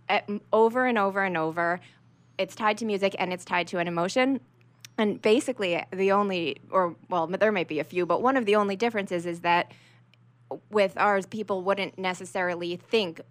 [0.08, 1.80] at, over and over and over
[2.40, 4.40] it's tied to music and it's tied to an emotion
[4.98, 8.56] And basically, the only, or well, there might be a few, but one of the
[8.58, 9.72] only differences is that
[10.72, 13.22] with ours, people wouldn't necessarily think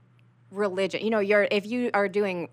[0.51, 1.05] religion.
[1.05, 2.49] You know, you're if you are doing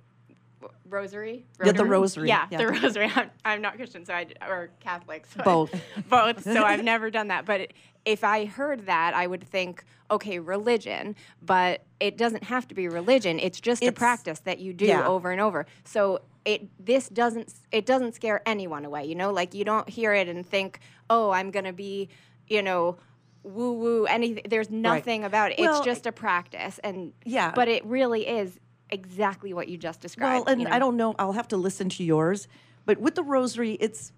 [0.89, 2.58] rosary, Yeah, the rosary, yeah, yeah.
[2.58, 3.12] the rosary.
[3.15, 5.72] I'm, I'm not Christian, so I or Catholic, so I- Both.
[6.10, 6.44] both.
[6.44, 7.72] So I've never done that, but
[8.06, 12.88] if I heard that, I would think, okay, religion, but it doesn't have to be
[12.88, 13.39] religion.
[13.39, 15.08] It's just a practice that you do yeah.
[15.08, 15.65] over and over.
[15.86, 19.06] So it this doesn't it doesn't scare anyone away.
[19.06, 20.80] You know, like you don't hear it and think,
[21.10, 22.10] oh, I'm gonna be,
[22.48, 22.98] you know.
[23.44, 24.42] Woo woo, anything.
[24.50, 25.60] There's nothing about it.
[25.60, 27.52] Well, it's just a practice, and Yeah.
[27.54, 30.46] but it really is exactly what you just described.
[30.48, 31.14] Well, and you I don't know.
[31.20, 32.48] I'll have to listen to yours,
[32.88, 34.12] but with the rosary, it's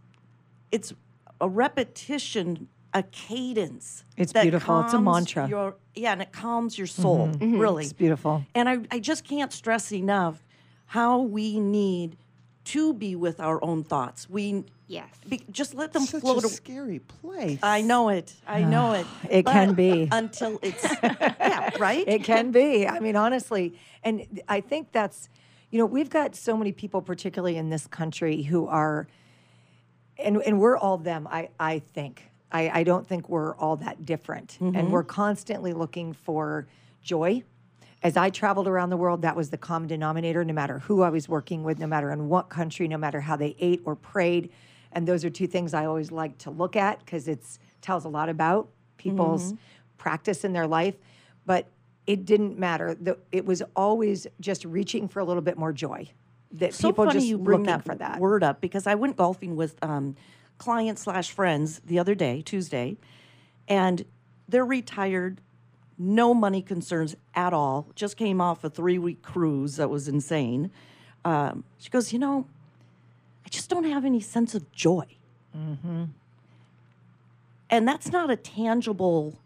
[0.71, 0.93] it's
[1.41, 4.05] a repetition, a cadence.
[4.15, 4.79] It's that beautiful.
[4.81, 5.47] It's a mantra.
[5.49, 7.27] Your, yeah, and it calms your soul.
[7.27, 7.59] Mm-hmm.
[7.59, 8.45] Really, It's beautiful.
[8.55, 10.46] And I, I just can't stress enough
[10.87, 12.17] how we need
[12.65, 14.29] to be with our own thoughts.
[14.29, 15.09] We Yes.
[15.27, 16.43] be, just let them Such float.
[16.43, 17.59] a a- scary place.
[17.61, 18.33] I know it.
[18.47, 19.07] I know ah, it.
[19.29, 20.07] It can be.
[20.11, 22.07] until it's yeah, right.
[22.07, 22.87] It can be.
[22.87, 25.27] I mean, honestly, and I think that's,
[25.71, 29.07] you know, we've got so many people, particularly in this country, who are,
[30.17, 31.27] and and we're all them.
[31.29, 32.23] I I think.
[32.49, 34.89] I I don't think we're all that different, and mm-hmm.
[34.89, 36.65] we're constantly looking for
[37.01, 37.43] joy.
[38.03, 40.43] As I traveled around the world, that was the common denominator.
[40.45, 43.35] No matter who I was working with, no matter in what country, no matter how
[43.35, 44.51] they ate or prayed,
[44.91, 47.43] and those are two things I always like to look at because it
[47.81, 49.53] tells a lot about people's
[49.97, 50.95] practice in their life.
[51.45, 51.67] But
[52.05, 52.95] it didn't matter.
[52.95, 56.09] The, it was always just reaching for a little bit more joy.
[56.53, 58.19] That so people funny just you bring that for that.
[58.19, 60.15] word up because I went golfing with um,
[60.57, 62.97] clients slash friends the other day, Tuesday,
[63.67, 64.05] and
[64.47, 65.41] they're retired,
[65.97, 67.87] no money concerns at all.
[67.95, 70.71] Just came off a three week cruise that was insane.
[71.25, 72.47] Um, she goes, you know,
[73.45, 75.05] I just don't have any sense of joy,
[75.57, 76.03] Mm-hmm.
[77.69, 79.39] and that's not a tangible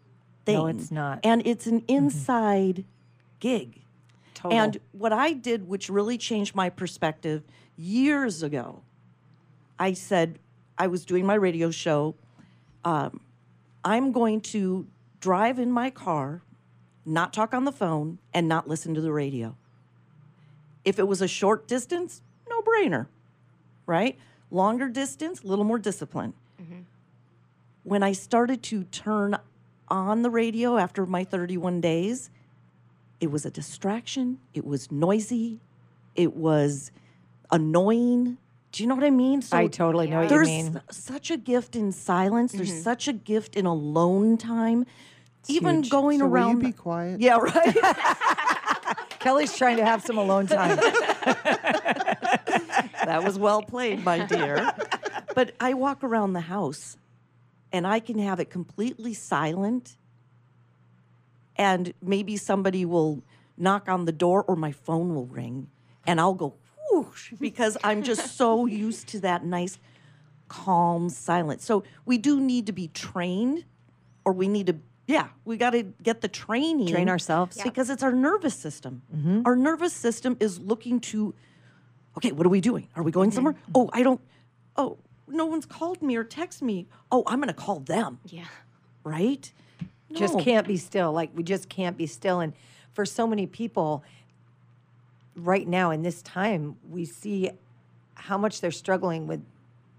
[0.44, 0.56] thing.
[0.56, 1.20] No, it's not.
[1.24, 2.84] and it's an inside
[3.40, 3.80] gig.
[4.34, 4.58] Total.
[4.58, 7.42] And what I did, which really changed my perspective
[7.76, 8.82] years ago,
[9.78, 10.38] I said,
[10.78, 12.14] I was doing my radio show.
[12.84, 13.20] Um,
[13.84, 14.86] I'm going to
[15.22, 16.42] drive in my car,
[17.06, 19.56] not talk on the phone, and not listen to the radio.
[20.84, 23.06] If it was a short distance, no brainer,
[23.86, 24.18] right?
[24.50, 26.34] Longer distance, a little more discipline.
[26.60, 26.80] Mm-hmm.
[27.84, 29.38] When I started to turn
[29.86, 32.28] on the radio after my 31 days,
[33.20, 34.38] it was a distraction.
[34.52, 35.60] It was noisy.
[36.16, 36.90] It was
[37.52, 38.38] annoying.
[38.72, 39.42] Do you know what I mean?
[39.42, 40.80] So I totally know what you mean.
[40.88, 42.52] s- such a gift in silence.
[42.52, 42.80] There's mm-hmm.
[42.80, 44.86] such a gift in alone time.
[45.46, 45.90] Even huge.
[45.90, 46.60] going So will you around.
[46.60, 47.20] be quiet?
[47.20, 47.76] Yeah, right.
[49.18, 50.76] Kelly's trying to have some alone time.
[53.04, 54.72] that was well played, my dear.
[55.34, 56.96] But I walk around the house
[57.72, 59.96] and I can have it completely silent.
[61.56, 63.22] And maybe somebody will
[63.58, 65.68] knock on the door or my phone will ring
[66.06, 66.54] and I'll go
[67.02, 69.78] whoosh because I'm just so used to that nice,
[70.48, 71.64] calm silence.
[71.64, 73.64] So we do need to be trained
[74.24, 76.88] or we need to, yeah, we got to get the training.
[76.88, 77.56] Train ourselves.
[77.56, 77.64] Yeah.
[77.64, 79.02] Because it's our nervous system.
[79.14, 79.42] Mm-hmm.
[79.44, 81.34] Our nervous system is looking to
[82.16, 82.88] okay, what are we doing?
[82.94, 83.36] Are we going mm-hmm.
[83.36, 83.54] somewhere?
[83.74, 84.20] Oh, I don't,
[84.76, 86.86] oh, no one's called me or texted me.
[87.10, 88.44] Oh, I'm going to call them, Yeah.
[89.02, 89.50] right?
[90.14, 91.10] just can't be still.
[91.12, 92.40] Like we just can't be still.
[92.40, 92.52] And
[92.92, 94.04] for so many people
[95.36, 97.50] right now in this time, we see
[98.14, 99.42] how much they're struggling with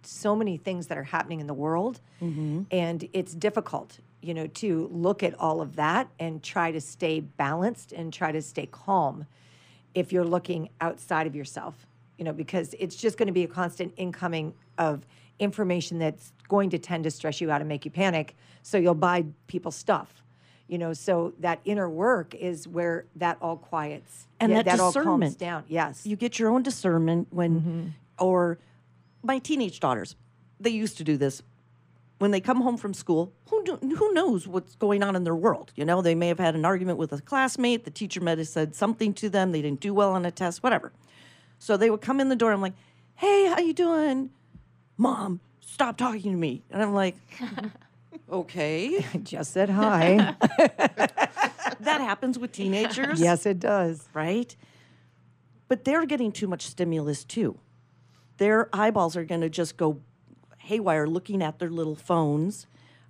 [0.04, 2.00] so many things that are happening in the world.
[2.22, 2.64] Mm-hmm.
[2.72, 7.20] And it's difficult, you know, to look at all of that and try to stay
[7.22, 9.26] balanced and try to stay calm
[9.94, 11.86] if you're looking outside of yourself,
[12.18, 15.06] you know, because it's just going to be a constant incoming of
[15.40, 18.36] information that's going to tend to stress you out and make you panic.
[18.62, 20.23] So you'll buy people stuff,
[20.68, 20.94] you know.
[20.94, 25.38] So that inner work is where that all quiets And yeah, that all calms discernment.
[25.40, 25.64] down.
[25.68, 27.88] Yes, You get your own discernment when, mm-hmm.
[28.20, 28.58] or
[29.22, 30.16] my teenage daughters,
[30.60, 31.42] they used to do this.
[32.20, 35.36] When they come home from school, who, do, who knows what's going on in their
[35.36, 35.74] world?
[35.76, 37.84] You know, they may have had an argument with a classmate.
[37.84, 39.52] The teacher might have said something to them.
[39.52, 40.94] They didn't do well on a test, whatever.
[41.60, 42.54] So they would come in the door.
[42.54, 42.76] I'm like,
[43.16, 44.30] "Hey, how you doing,
[44.96, 45.42] mom?
[45.60, 47.18] Stop talking to me." And I'm like,
[48.32, 50.36] "Okay." just said hi.
[51.80, 53.20] that happens with teenagers.
[53.20, 54.08] yes, it does.
[54.14, 54.56] right?
[55.68, 57.58] But they're getting too much stimulus too.
[58.38, 60.00] Their eyeballs are going to just go
[60.60, 62.68] haywire looking at their little phones.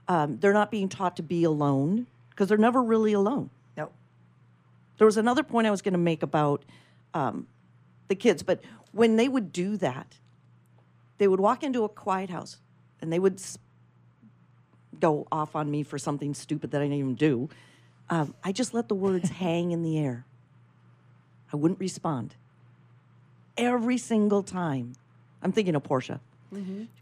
[0.08, 3.50] Um, they're not being taught to be alone because they're never really alone.
[3.78, 3.90] No,
[4.98, 6.64] There was another point I was going to make about
[7.14, 7.48] um,
[8.08, 8.62] the kids, but
[8.92, 10.18] when they would do that,
[11.18, 12.58] they would walk into a quiet house
[13.02, 13.40] and they would
[15.04, 17.50] go off on me for something stupid that I didn't even do.
[18.10, 20.26] Um, I just let the words hang in the air.
[21.52, 22.36] I wouldn't respond.
[23.58, 24.96] Every single time.
[25.42, 26.22] I'm thinking of Portia.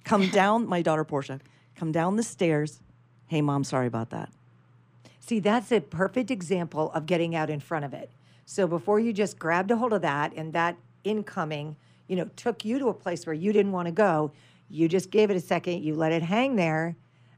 [0.03, 1.39] Come down, my daughter Portia,
[1.75, 2.79] come down the stairs.
[3.27, 4.29] Hey, mom, sorry about that.
[5.19, 8.09] See, that's a perfect example of getting out in front of it.
[8.47, 11.75] So before you just grabbed a hold of that and that incoming,
[12.07, 14.31] you know, took you to a place where you didn't want to go,
[14.71, 16.95] you just gave it a second, you let it hang there,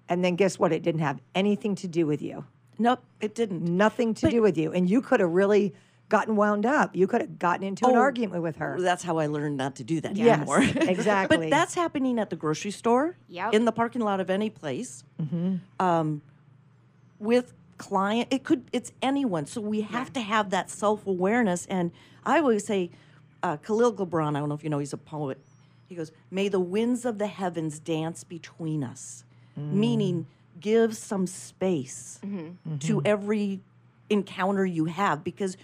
[0.10, 0.72] and then guess what?
[0.72, 2.46] It didn't have anything to do with you.
[2.80, 3.64] Nope, it didn't.
[3.64, 4.72] Nothing to But- do with you.
[4.72, 5.74] And you could have really
[6.10, 6.96] gotten wound up.
[6.96, 8.78] You could have gotten into an Oh, argument with her.
[8.80, 10.60] That's how I learned not to do that Yes, anymore.
[10.76, 11.38] exactly.
[11.38, 13.54] but that's happening at the grocery store, Yep.
[13.54, 15.56] in the parking lot of any place, Hmm.
[15.80, 16.22] um,
[17.20, 18.28] with client.
[18.32, 18.66] It could.
[18.72, 19.46] It's anyone.
[19.46, 21.66] So we have to have that self awareness.
[21.68, 21.92] And
[22.26, 22.92] I always say,
[23.42, 24.36] uh, Khalil Gibran.
[24.36, 24.80] I don't know if you know.
[24.80, 25.40] He's a poet.
[25.88, 29.24] He goes, "May the winds of the heavens dance between us,"
[29.56, 30.62] meaning mm.
[30.62, 32.38] give some space mm-hmm.
[32.38, 32.78] Mm-hmm.
[32.80, 33.62] to every
[34.10, 35.58] encounter you have because.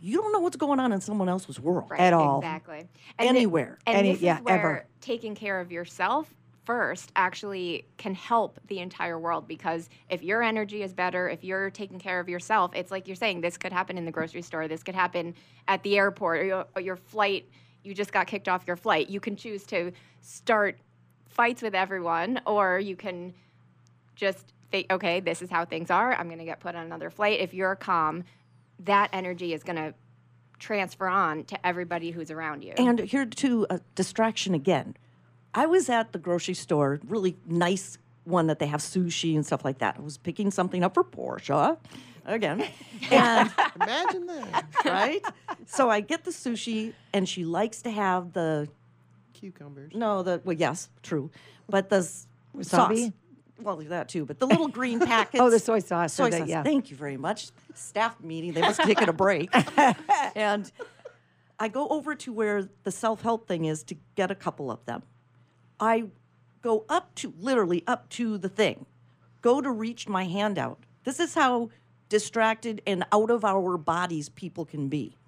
[0.00, 1.90] You don't know what's going on in someone else's world.
[1.90, 2.40] Right, At all.
[2.40, 2.80] Exactly.
[2.80, 2.88] And
[3.20, 3.78] thi- Anywhere.
[3.86, 4.86] and Any- this yeah, is where ever.
[5.00, 6.28] taking care of yourself
[6.64, 11.70] first actually can help the entire world because if your energy is better, if you're
[11.70, 14.66] taking care of yourself, it's like you're saying this could happen in the grocery store,
[14.68, 15.34] this could happen
[15.68, 17.48] at the airport, or your, or your flight.
[17.82, 19.08] You just got kicked off your flight.
[19.08, 20.78] You can choose to start
[21.34, 23.34] fights with everyone, or you can
[24.16, 26.14] just think, okay, this is how things are.
[26.14, 27.40] I'm going to get put on another flight.
[27.40, 28.24] If you're calm,
[28.84, 29.94] that energy is going to
[30.58, 32.72] transfer on to everybody who's around you.
[32.78, 34.96] And here to a distraction again.
[35.54, 39.64] I was at the grocery store, really nice one that they have sushi and stuff
[39.64, 39.96] like that.
[39.98, 41.76] I was picking something up for Portia
[42.24, 42.64] again.
[43.10, 44.64] And Imagine that.
[44.84, 45.22] right?
[45.66, 48.68] So I get the sushi and she likes to have the
[49.52, 49.92] Cucumbers.
[49.94, 51.30] no, the well, yes, true.
[51.68, 52.26] But the s-
[52.56, 52.64] Wasabi?
[52.64, 53.10] sauce.
[53.60, 55.38] Well, that too, but the little green packets.
[55.40, 56.48] Oh, the soy sauce, so Soy that- sauce.
[56.48, 56.62] yeah.
[56.62, 57.48] Thank you very much.
[57.74, 58.52] Staff meeting.
[58.54, 59.50] They must have taken a break.
[60.34, 60.70] and
[61.58, 64.84] I go over to where the self help thing is to get a couple of
[64.86, 65.02] them.
[65.78, 66.04] I
[66.62, 68.86] go up to literally up to the thing,
[69.42, 70.78] go to reach my hand out.
[71.04, 71.68] This is how
[72.08, 75.18] distracted and out of our bodies people can be.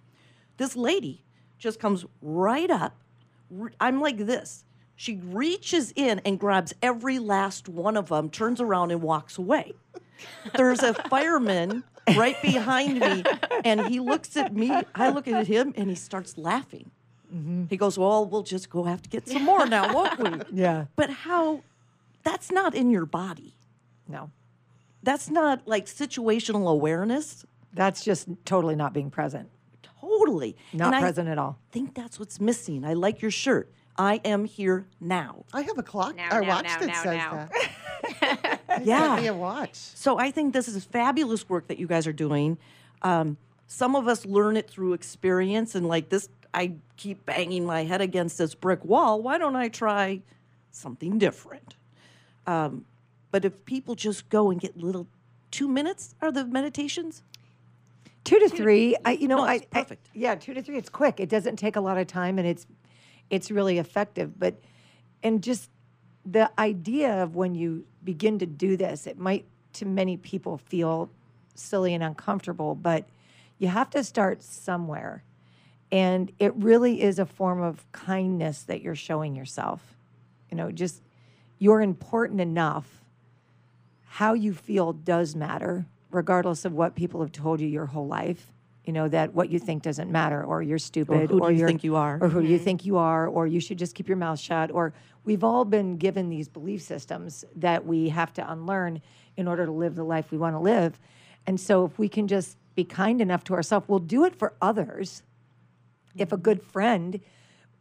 [0.56, 1.22] This lady
[1.58, 2.96] just comes right up.
[3.80, 4.64] I'm like this.
[4.96, 9.74] She reaches in and grabs every last one of them, turns around and walks away.
[10.56, 11.84] There's a fireman
[12.16, 13.24] right behind me,
[13.64, 14.72] and he looks at me.
[14.94, 16.90] I look at him, and he starts laughing.
[17.34, 17.64] Mm-hmm.
[17.68, 20.40] He goes, Well, we'll just go have to get some more now, won't we?
[20.62, 20.86] Yeah.
[20.96, 21.62] But how?
[22.22, 23.56] That's not in your body.
[24.08, 24.30] No.
[25.02, 27.44] That's not like situational awareness.
[27.72, 29.50] That's just totally not being present.
[30.00, 30.56] Totally.
[30.72, 31.58] Not And I present at all.
[31.70, 32.84] I think that's what's missing.
[32.84, 33.70] I like your shirt.
[33.98, 35.44] I am here now.
[35.54, 37.48] I have a clock Now, or now, watch now, that now, says now.
[37.50, 38.60] that.
[38.84, 39.14] Yeah.
[39.14, 39.74] Sent me a watch.
[39.74, 42.58] So I think this is fabulous work that you guys are doing.
[43.00, 47.84] Um, some of us learn it through experience, and like this, I keep banging my
[47.84, 49.22] head against this brick wall.
[49.22, 50.20] Why don't I try
[50.72, 51.76] something different?
[52.46, 52.84] Um,
[53.30, 55.06] but if people just go and get little
[55.50, 57.22] two minutes are the meditations.
[58.26, 58.96] Two to three.
[59.04, 60.10] I, you know, No, I, it's I- perfect.
[60.12, 60.76] yeah, two to three.
[60.76, 61.20] It's quick.
[61.20, 62.66] It doesn't take a lot of time, and it's
[63.30, 64.38] it's really effective.
[64.38, 64.60] But
[65.22, 65.70] and just
[66.24, 71.08] the idea of when you begin to do this, it might to many people feel
[71.54, 73.06] silly and uncomfortable, but
[73.58, 75.22] you have to start somewhere,
[75.92, 79.96] and it really is a form of kindness that you're showing yourself.
[80.50, 81.00] You know, just
[81.58, 83.02] you're important enough
[84.04, 88.52] how you feel does matter, regardless of what people have told you your whole life.
[88.84, 91.66] You know that what you think doesn't matter, or you're stupid, or who do you
[91.66, 92.18] think you are.
[92.20, 92.64] or who you mm-hmm.
[92.64, 94.70] think you are, or you should just keep your mouth shut.
[94.70, 99.02] Or we've all been given these belief systems that we have to unlearn
[99.36, 101.00] in order to live the life we want to live.
[101.48, 104.54] And so, if we can just be kind enough to ourselves, we'll do it for
[104.62, 105.24] others.
[106.16, 106.42] If a mm-hmm.
[106.42, 107.20] good friend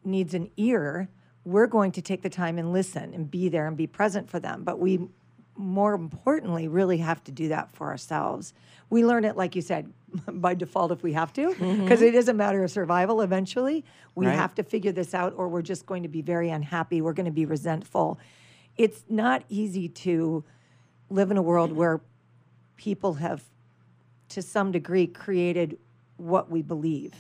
[0.03, 1.09] needs an ear,
[1.43, 4.39] we're going to take the time and listen and be there and be present for
[4.39, 4.63] them.
[4.63, 5.07] But we,
[5.55, 8.53] more importantly, really have to do that for ourselves.
[8.89, 9.91] We learn it, like you said,
[10.27, 11.83] by default if we have to, mm-hmm.
[11.83, 13.83] because is a matter of survival eventually.
[14.15, 14.35] We Right.
[14.35, 17.01] have to figure this out, or we're just going to be very unhappy.
[17.01, 18.19] We're going to be resentful.
[18.77, 20.43] It's not easy to
[21.09, 22.01] live in a world where
[22.77, 23.43] people have,
[24.29, 25.77] to some degree, created
[26.17, 27.13] what we believe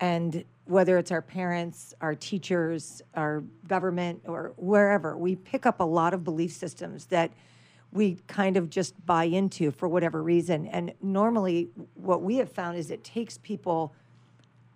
[0.00, 5.84] and whether it's our parents, our teachers, our government, or wherever, we pick up a
[5.84, 7.32] lot of belief systems that
[7.92, 10.66] we kind of just buy into for whatever reason.
[10.66, 13.94] And normally, what we have found is it takes people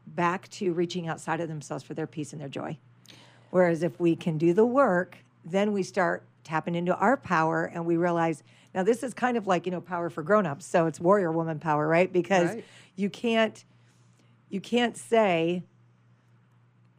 [0.06, 2.78] back to reaching outside of themselves for their peace and their joy.
[3.50, 7.84] Whereas if we can do the work, then we start tapping into our power and
[7.84, 8.42] we realize
[8.74, 10.64] now this is kind of like, you know, power for grown-ups.
[10.64, 12.12] So it's warrior woman power, right?
[12.12, 12.64] Because Right.
[12.96, 13.64] you can't
[14.48, 15.62] you can't say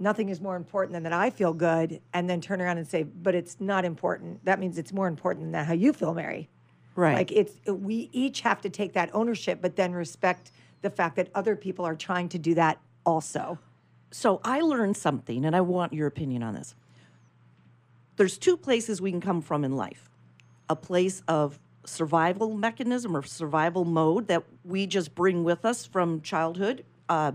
[0.02, 3.04] nothing is more important than that I feel good and then turn around and say,
[3.04, 4.44] but it's not important.
[4.46, 6.50] That means it's more important than that how you feel, Mary.
[6.96, 7.16] Right.
[7.16, 11.30] Like it's we each have to take that ownership, but then respect the fact that
[11.36, 13.60] other people are trying to do that also.
[14.12, 16.76] So I learned something, and I want your opinion on this.
[18.18, 20.10] There's two places we can come from in life
[20.70, 26.22] a place of survival mechanism or survival mode that we just bring with us from
[26.22, 27.32] childhood uh,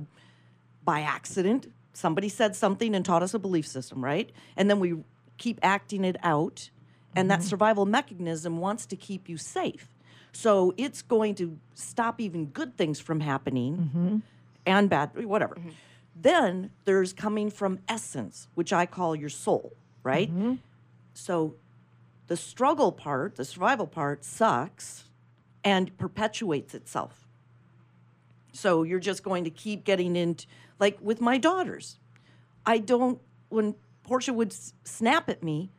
[0.84, 1.66] by accident.
[1.96, 4.30] Somebody said something and taught us a belief system, right?
[4.54, 4.96] And then we
[5.38, 6.68] keep acting it out.
[7.14, 7.48] And that mm-hmm.
[7.48, 9.88] survival mechanism wants to keep you safe.
[10.32, 14.16] So it's going to stop even good things from happening mm-hmm.
[14.66, 15.54] and bad, whatever.
[15.54, 15.70] Mm-hmm.
[16.20, 19.72] Then there's coming from essence, which I call your soul,
[20.02, 20.30] right?
[21.14, 21.54] So
[22.26, 25.04] the struggle part, the survival part, sucks
[25.64, 27.26] and perpetuates itself.
[28.52, 30.46] So you're just going to keep getting into,
[30.78, 31.98] like with my daughters,
[32.64, 35.70] I don't, when Portia would s- snap at me,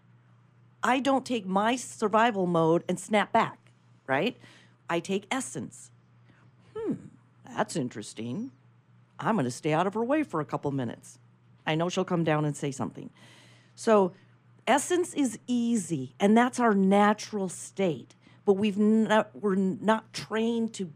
[0.84, 3.72] I don't take my survival mode and snap back,
[4.06, 4.38] right?
[4.90, 5.92] I take essence.
[6.76, 6.94] Hmm,
[7.56, 8.52] that's interesting.
[9.20, 11.20] I'm going to stay out of her way for a couple minutes.
[11.66, 13.10] I know she'll come down and say something.
[13.76, 14.14] So,
[14.66, 18.16] essence is easy, and that's our natural state.
[18.46, 20.92] But we've not, we're not trained to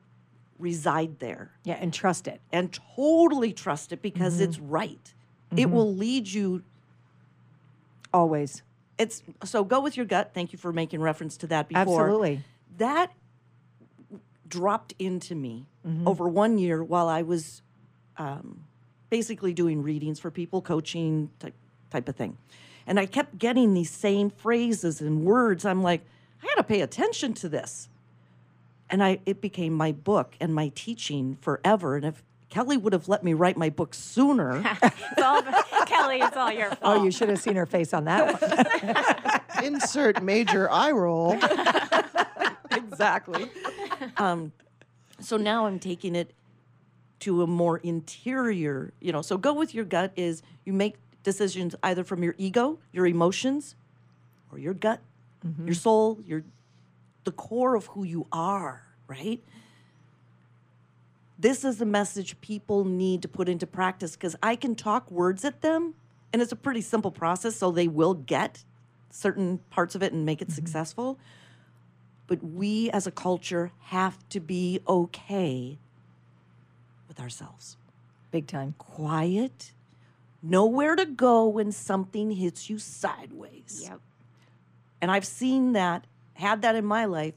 [0.62, 2.42] reside there Yeah, and trust it.
[2.52, 4.44] and totally trust it because mm-hmm.
[4.44, 5.14] it's right.
[5.52, 5.72] It mm-hmm.
[5.72, 6.64] will lead you.
[8.14, 8.62] Always.
[8.98, 10.32] It's so go with your gut.
[10.34, 11.82] Thank you for making reference to that before.
[11.82, 12.44] Absolutely.
[12.78, 13.12] That
[14.48, 16.08] dropped into me mm-hmm.
[16.08, 17.62] over one year while I was
[18.18, 18.66] um,
[19.10, 21.56] basically doing readings for people, coaching type
[21.90, 22.38] type of thing,
[22.86, 25.66] and I kept getting these same phrases and words.
[25.66, 26.02] I'm like,
[26.44, 27.90] I got to pay attention to this,
[28.92, 31.96] and I it became my book and my teaching forever.
[31.96, 35.42] And if Kelly would have let me write my book sooner, It's all
[35.86, 36.20] Kelly.
[36.20, 36.80] It's all your fault.
[36.84, 39.66] Oh, you should have seen her face on that one.
[39.66, 41.38] Insert major eye roll.
[42.72, 43.50] exactly.
[44.18, 44.52] um,
[45.20, 46.34] so now I'm taking it
[47.22, 49.22] to a more interior, you know.
[49.22, 53.76] So go with your gut is you make decisions either from your ego, your emotions,
[54.52, 55.00] or your gut,
[55.66, 56.44] your soul, your
[57.24, 59.42] the core of who you are, right?
[61.38, 65.44] This is the message people need to put into practice because I can talk words
[65.44, 65.96] at them
[66.34, 68.64] and it's a pretty simple process, so they will get
[69.10, 70.56] certain parts of it and make it mm-hmm.
[70.56, 71.20] successful
[72.32, 75.78] but we as a culture have to be okay
[77.10, 77.76] with ourselves.
[78.32, 78.74] Big time.
[78.78, 79.74] Quiet,
[80.42, 83.82] nowhere to go when something hits you sideways.
[83.84, 84.00] Yep.
[85.02, 86.08] And I've seen that,
[86.42, 87.36] had that in my life.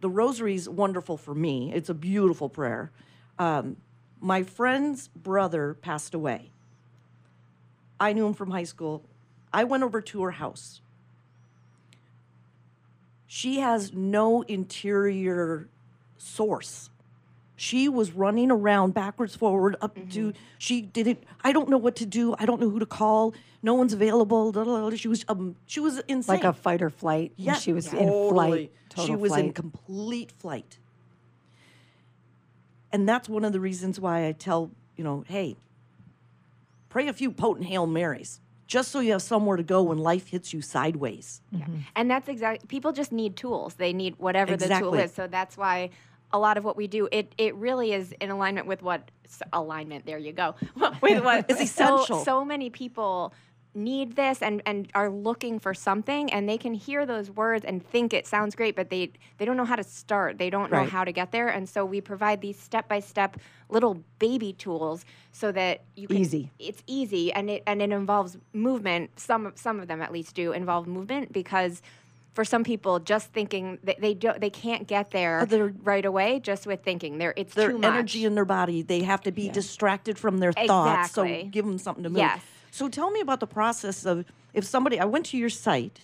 [0.00, 1.72] The rosary's wonderful for me.
[1.74, 2.92] It's a beautiful prayer.
[3.38, 3.76] Um,
[4.20, 6.50] my friend's brother passed away.
[7.98, 9.02] I knew him from high school.
[9.52, 10.80] I went over to her house.
[13.26, 15.68] She has no interior
[16.18, 16.90] source.
[17.56, 20.32] She was running around backwards, forward, up to.
[20.58, 21.22] She didn't.
[21.44, 22.34] I don't know what to do.
[22.38, 23.34] I don't know who to call.
[23.62, 24.90] No one's available.
[24.96, 25.24] She was.
[25.28, 25.56] Um.
[25.66, 26.36] She was insane.
[26.36, 27.32] Like a fight or flight.
[27.36, 28.70] Yeah, She was in totally.
[28.94, 29.06] flight.
[29.06, 29.44] she was flight.
[29.44, 30.78] in complete flight.
[32.90, 35.56] And that's one of the reasons why I tell, you know, hey,
[36.90, 40.28] pray a few potent Hail Marys, just so you have somewhere to go when life
[40.28, 41.40] hits you sideways.
[41.50, 41.64] Yeah,
[41.96, 43.74] And that's exactly people just need tools.
[43.74, 45.12] They need whatever the tool is.
[45.14, 45.88] So that's why
[46.32, 49.10] a lot of what we do it it really is in alignment with what
[49.52, 50.06] alignment.
[50.06, 50.54] There you go.
[51.00, 52.24] with what so- essential.
[52.24, 53.32] So, many people
[53.74, 57.82] need this and and are looking for something and they can hear those words and
[57.82, 60.84] think it sounds great but they they don't know how to start they don't know
[60.84, 63.38] how to get there and so we provide these step by step
[63.70, 66.50] little baby tools so that you can Easy.
[66.58, 70.52] it's easy and it and it involves movement some some of them at least do
[70.52, 71.80] involve movement because
[72.32, 75.46] for some people just thinking they, they don't they can't get there
[75.82, 79.02] right away just with thinking there it's Their too much energy in their body, they
[79.02, 81.12] have to be distracted from their thoughts.
[81.12, 82.18] So give them something to move.
[82.18, 82.40] Yes.
[82.70, 84.24] So tell me about the process of
[84.54, 86.00] if somebody, I went to your site,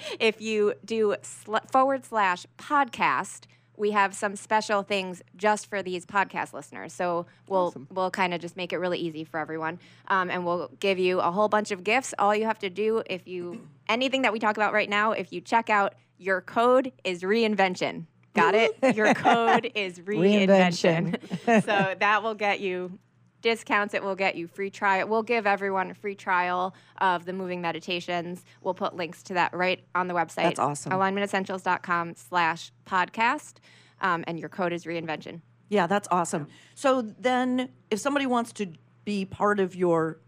[0.20, 3.44] if you do sl- forward slash podcast
[3.80, 6.94] we have some special things just for these podcast listeners.
[6.94, 10.70] So we'll we'll kind of just make it really easy for everyone, um, and we'll
[10.80, 12.14] give you a whole bunch of gifts.
[12.20, 15.32] All you have to do, if you anything that we talk about right now, if
[15.32, 18.06] you check out, your code is reinvention.
[18.36, 18.78] Got it?
[18.96, 21.18] Your code is reinvention.
[21.66, 23.00] so that will get you
[23.42, 23.94] discounts.
[23.94, 25.08] It will get you free trial.
[25.08, 28.44] We'll give everyone a free trial of the moving meditations.
[28.62, 30.44] We'll put links to that right on the website.
[30.44, 30.92] That's awesome.
[30.92, 33.56] Alignmentessentials.com slash podcast.
[34.02, 35.42] Um, and your code is reinvention.
[35.70, 36.48] Yeah, that's awesome.
[36.76, 38.68] So then, if somebody wants to
[39.06, 40.20] be part of your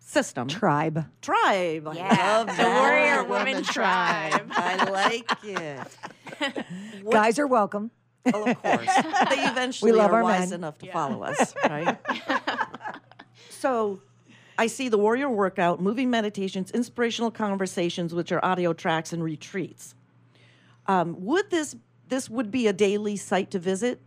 [0.00, 1.04] system, Tribe.
[1.22, 2.80] tribe, I Yeah, love the that.
[2.80, 4.46] Warrior Woman Tribe.
[4.50, 7.04] I like it.
[7.10, 7.90] Guys are welcome.
[8.24, 8.86] Well, of course,
[9.30, 10.60] they eventually love are our wise men.
[10.60, 11.96] enough to follow us, right?
[13.50, 14.00] so,
[14.58, 19.94] I see the Warrior Workout, moving meditations, inspirational conversations, which are audio tracks and retreats.
[20.86, 21.76] Um, would this
[22.08, 24.00] this would be a daily site to visit?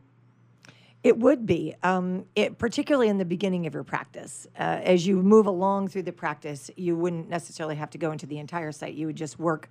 [1.03, 4.47] It would be, um, it, particularly in the beginning of your practice.
[4.59, 8.27] Uh, as you move along through the practice, you wouldn't necessarily have to go into
[8.27, 8.93] the entire site.
[8.93, 9.69] You would just work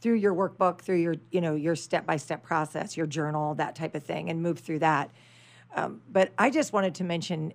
[0.00, 4.02] through your workbook, through your, you know, your step-by-step process, your journal, that type of
[4.02, 5.10] thing, and move through that.
[5.74, 7.52] Um, but I just wanted to mention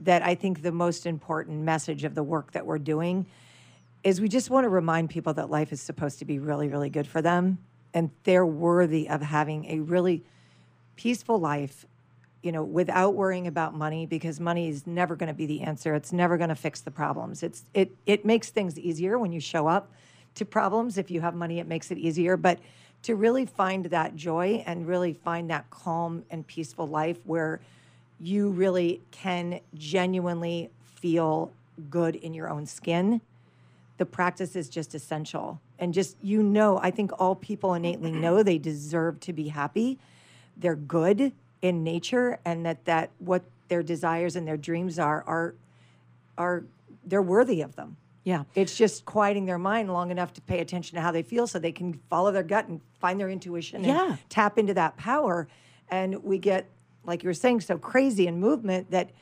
[0.00, 3.26] that I think the most important message of the work that we're doing
[4.04, 6.90] is we just want to remind people that life is supposed to be really, really
[6.90, 7.58] good for them,
[7.94, 10.22] and they're worthy of having a really
[10.96, 11.86] peaceful life
[12.42, 15.94] you know without worrying about money because money is never going to be the answer
[15.94, 19.40] it's never going to fix the problems it's it it makes things easier when you
[19.40, 19.92] show up
[20.38, 22.58] to problems if you have money it makes it easier but
[23.02, 27.60] to really find that joy and really find that calm and peaceful life where
[28.20, 31.52] you really can genuinely feel
[31.90, 33.20] good in your own skin
[33.98, 35.60] the practice is just essential.
[35.78, 39.98] And just, you know, I think all people innately know they deserve to be happy.
[40.56, 45.54] They're good in nature and that, that what their desires and their dreams are, are,
[46.38, 46.64] are,
[47.04, 47.96] they're worthy of them.
[48.28, 48.44] Yeah.
[48.54, 51.58] It's just quieting their mind long enough to pay attention to how they feel so
[51.58, 54.10] they can follow their gut and find their intuition Yeah.
[54.10, 55.48] and tap into that power.
[55.90, 56.68] And we get,
[57.06, 59.12] like you were saying, so crazy in movement that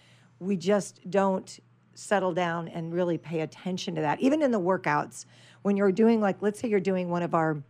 [0.40, 1.60] we just don't
[1.94, 4.18] settle down and really pay attention to that.
[4.18, 5.24] Even in the workouts,
[5.62, 7.62] when you're doing, like, let's say you're doing one of our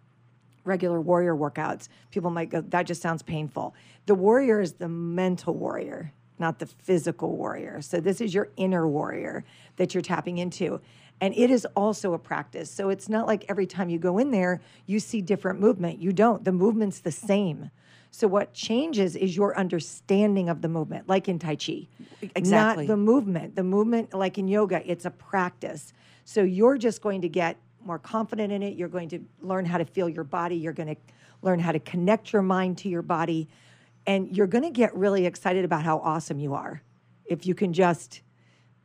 [0.64, 3.74] regular warrior workouts, people might go, that just sounds painful.
[4.06, 7.82] The warrior is the mental warrior, not the physical warrior.
[7.82, 9.44] So this is your inner warrior
[9.76, 10.80] that you're tapping into.
[11.20, 12.70] And it is also a practice.
[12.70, 15.98] So it's not like every time you go in there, you see different movement.
[15.98, 16.44] You don't.
[16.44, 17.70] The movement's the same.
[18.10, 21.86] So what changes is your understanding of the movement, like in Tai Chi.
[22.34, 22.86] Exactly.
[22.86, 23.56] Not the movement.
[23.56, 25.92] The movement, like in yoga, it's a practice.
[26.24, 28.76] So you're just going to get more confident in it.
[28.76, 30.56] You're going to learn how to feel your body.
[30.56, 31.00] You're going to
[31.42, 33.48] learn how to connect your mind to your body.
[34.06, 36.82] And you're going to get really excited about how awesome you are
[37.26, 38.22] if you can just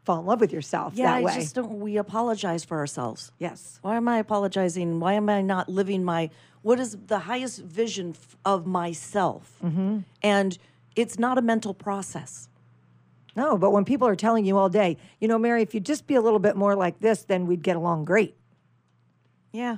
[0.04, 1.36] fall in love with yourself Yeah, that I way.
[1.36, 1.80] just don't.
[1.80, 3.32] We apologize for ourselves.
[3.39, 3.80] yes.
[3.82, 4.99] Why am I apologizing?
[4.99, 6.30] Why am I not living my
[6.64, 9.52] what is the highest vision f- of myself?
[9.64, 9.99] Mm-hmm.
[10.22, 10.58] And
[10.95, 12.47] it's not a mental process.
[13.36, 16.06] No, but when people are telling you all day, you know, Mary, if you'd just
[16.06, 18.36] be a little bit more like this, then we'd get along great.
[19.54, 19.78] Yeah,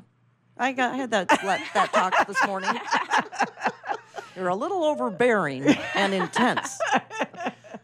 [0.58, 2.72] I got I had that that, that talk this morning.
[4.36, 5.64] You're a little overbearing
[5.94, 6.80] and intense,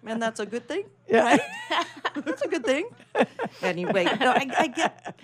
[0.09, 1.39] and that's a good thing, right?
[2.15, 2.89] that's a good thing.
[3.61, 5.19] Anyway, no, I, I get.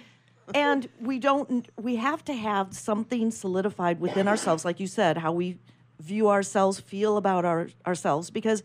[0.53, 1.69] And we don't.
[1.79, 5.57] We have to have something solidified within ourselves, like you said, how we
[5.99, 8.61] view ourselves, feel about our, ourselves, because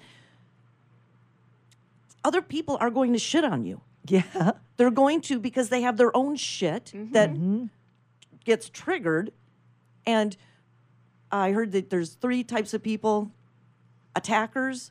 [2.25, 3.81] other people are going to shit on you.
[4.09, 4.53] Yeah.
[4.77, 7.13] They're going to because they have their own shit mm-hmm.
[7.13, 7.67] that mm-hmm.
[8.45, 9.33] gets triggered.
[10.05, 10.37] And
[11.31, 13.31] I heard that there's three types of people
[14.17, 14.91] attackers,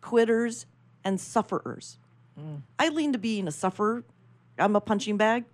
[0.00, 0.66] quitters,
[1.04, 1.98] and sufferers.
[2.78, 4.02] I lean to being a sufferer.
[4.58, 5.44] I'm a punching bag.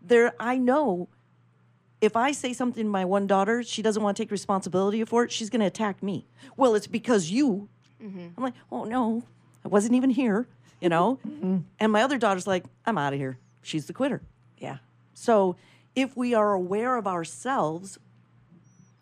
[0.00, 1.08] There, I know
[2.00, 5.24] if I say something to my one daughter, she doesn't want to take responsibility for
[5.24, 6.26] it, she's going to attack me.
[6.56, 7.68] Well, it's because you.
[8.02, 8.28] Mm-hmm.
[8.36, 9.24] I'm like, oh no,
[9.64, 10.46] I wasn't even here,
[10.80, 11.18] you know?
[11.26, 11.58] Mm-hmm.
[11.80, 13.38] And my other daughter's like, I'm out of here.
[13.62, 14.22] She's the quitter.
[14.58, 14.78] Yeah.
[15.14, 15.56] So
[15.96, 17.98] if we are aware of ourselves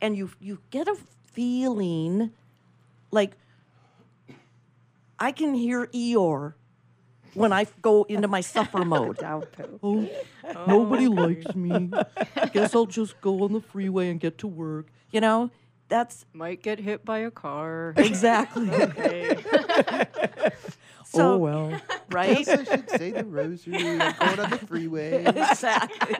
[0.00, 0.96] and you you get a
[1.32, 2.30] feeling
[3.10, 3.36] like
[5.18, 6.54] I can hear Eeyore
[7.34, 9.22] when I go into my suffer mode.
[9.22, 9.44] Oh,
[9.82, 10.08] oh,
[10.66, 11.90] nobody likes me.
[12.36, 14.86] I Guess I'll just go on the freeway and get to work.
[15.10, 15.50] You know,
[15.88, 17.94] that's Might get hit by a car.
[17.96, 20.06] exactly oh,
[21.04, 21.80] so oh well.
[22.10, 22.44] right.
[22.44, 23.76] Guess I should say the rosary.
[23.76, 25.24] I'm going on the freeway.
[25.26, 26.16] exactly.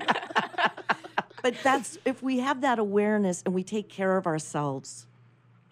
[1.43, 5.07] but that's if we have that awareness and we take care of ourselves.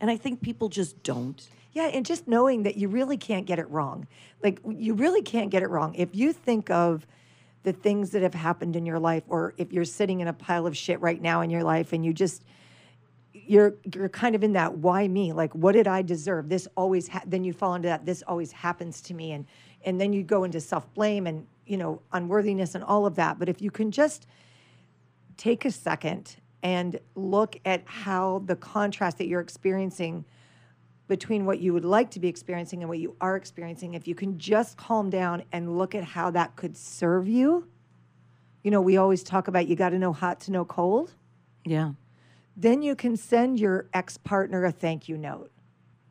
[0.00, 1.48] And I think people just don't.
[1.74, 4.06] Yeah, and just knowing that you really can't get it wrong.
[4.42, 5.94] Like you really can't get it wrong.
[5.96, 7.06] If you think of
[7.64, 10.66] the things that have happened in your life or if you're sitting in a pile
[10.66, 12.44] of shit right now in your life and you just
[13.32, 17.08] you're you're kind of in that why me like what did i deserve this always
[17.08, 17.22] ha-?
[17.26, 19.46] then you fall into that this always happens to me and
[19.84, 23.48] and then you go into self-blame and you know unworthiness and all of that but
[23.48, 24.26] if you can just
[25.36, 30.24] take a second and look at how the contrast that you're experiencing
[31.06, 34.14] between what you would like to be experiencing and what you are experiencing if you
[34.14, 37.66] can just calm down and look at how that could serve you
[38.62, 41.14] you know we always talk about you got to know hot to know cold
[41.64, 41.92] Yeah.
[42.56, 45.50] then you can send your ex partner a thank you note.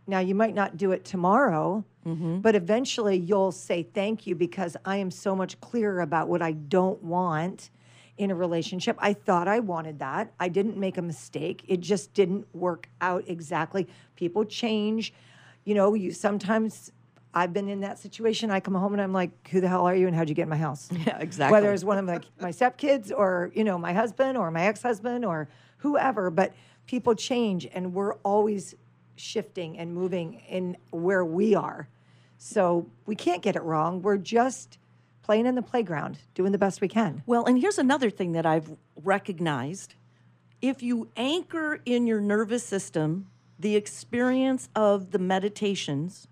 [0.06, 2.40] Now, you might not do it tomorrow, mm-hmm.
[2.40, 6.52] but eventually you'll say thank you because I am so much clearer about what I
[6.52, 7.70] don't want
[8.18, 8.96] in a relationship.
[9.00, 10.34] I thought I wanted that.
[10.40, 11.64] I didn't make a mistake.
[11.68, 13.88] It just didn't work out exactly.
[14.16, 15.14] People change.
[15.66, 16.92] You know, you sometimes
[17.34, 18.52] I've been in that situation.
[18.52, 20.44] I come home and I'm like, who the hell are you and how'd you get
[20.44, 20.90] in my house?
[21.06, 21.54] Yeah, exactly.
[21.54, 25.26] Whether it's one of my, my stepkids or, you know, my husband or my ex-husband
[25.26, 26.54] or whoever, but
[26.86, 28.76] people change and we're always
[29.16, 31.88] shifting and moving in where we are.
[32.38, 34.02] So we can't get it wrong.
[34.02, 34.78] We're just
[35.24, 37.24] playing in the playground, doing the best we can.
[37.26, 38.70] Well, and here's another thing that I've
[39.02, 39.96] recognized.
[40.62, 46.28] If you anchor in your nervous system the experience of the meditations,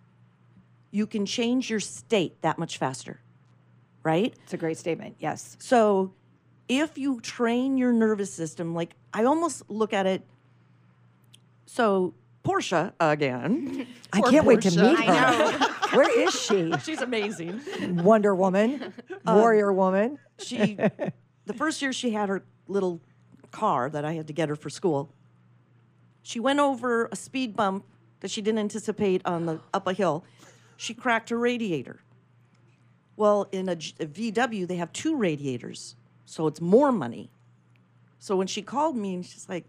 [0.91, 3.21] you can change your state that much faster,
[4.03, 4.33] right?
[4.43, 5.15] It's a great statement.
[5.19, 5.55] Yes.
[5.59, 6.13] So
[6.67, 10.23] if you train your nervous system, like I almost look at it,
[11.65, 12.13] so
[12.43, 13.87] Portia again.
[14.13, 14.89] I Poor can't wait to Portia.
[14.89, 15.67] meet her.
[15.97, 16.71] Where is she?
[16.83, 17.61] She's amazing.
[18.03, 18.93] Wonder Woman,
[19.25, 20.17] um, Warrior Woman.
[20.39, 22.99] She, the first year she had her little
[23.51, 25.11] car that I had to get her for school,
[26.23, 27.83] she went over a speed bump
[28.21, 30.23] that she didn't anticipate on the up a hill.
[30.77, 31.99] She cracked her radiator.
[33.17, 37.29] Well, in a, G- a VW, they have two radiators, so it's more money.
[38.19, 39.65] So when she called me and she's like,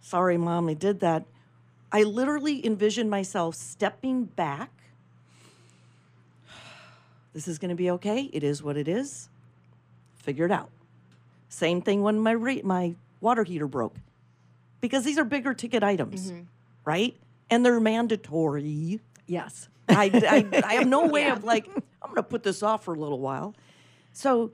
[0.00, 1.24] "Sorry, mom, I did that,"
[1.92, 4.70] I literally envision myself stepping back.
[7.34, 8.28] This is going to be okay.
[8.30, 9.30] It is what it is.
[10.16, 10.68] Figure it out.
[11.48, 13.94] Same thing when my ra- my water heater broke,
[14.82, 16.42] because these are bigger ticket items, mm-hmm.
[16.84, 17.16] right?
[17.48, 19.00] And they're mandatory.
[19.26, 19.68] Yes.
[19.88, 20.10] I,
[20.52, 22.98] I, I have no way of like, I'm going to put this off for a
[22.98, 23.54] little while.
[24.12, 24.52] So,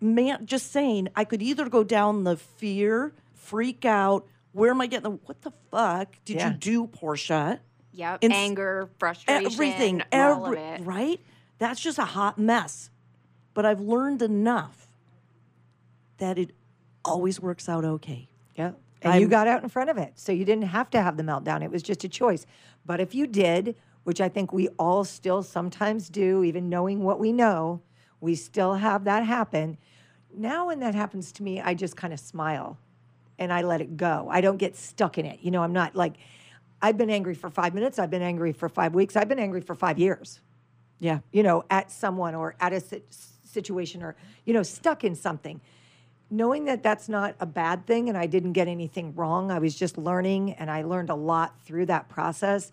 [0.00, 4.86] man, just saying, I could either go down the fear, freak out, where am I
[4.86, 6.48] getting the, what the fuck did Yeah.
[6.50, 7.60] you do, Portia?
[7.92, 8.18] Yep.
[8.24, 11.20] Ins- Anger, frustration, Everything, every, right?
[11.58, 12.90] That's just a hot mess.
[13.52, 14.88] But I've learned enough
[16.18, 16.52] that it
[17.04, 18.28] always works out okay.
[18.56, 18.72] Yeah.
[19.02, 20.12] And you I'm- got out in front of it.
[20.16, 21.62] So you didn't have to have the meltdown.
[21.62, 22.46] It was just a choice.
[22.86, 23.74] But if you did,
[24.04, 27.80] which I think we all still sometimes do, even knowing what we know,
[28.20, 29.78] we still have that happen.
[30.34, 32.78] Now, when that happens to me, I just kind of smile
[33.40, 34.28] and I let it go.
[34.30, 35.40] I don't get stuck in it.
[35.40, 36.12] You know, I'm not like,
[36.82, 37.98] I've been angry for five minutes.
[37.98, 39.16] I've been angry for five weeks.
[39.16, 40.40] I've been angry for five years
[40.98, 41.20] Yeah.
[41.32, 42.82] you know, at someone or at a
[43.42, 44.14] situation or,
[44.44, 45.60] you know, stuck in something.
[46.30, 49.74] Knowing that that's not a bad thing and I didn't get anything wrong, I was
[49.74, 52.70] just learning and I learned a lot through that process.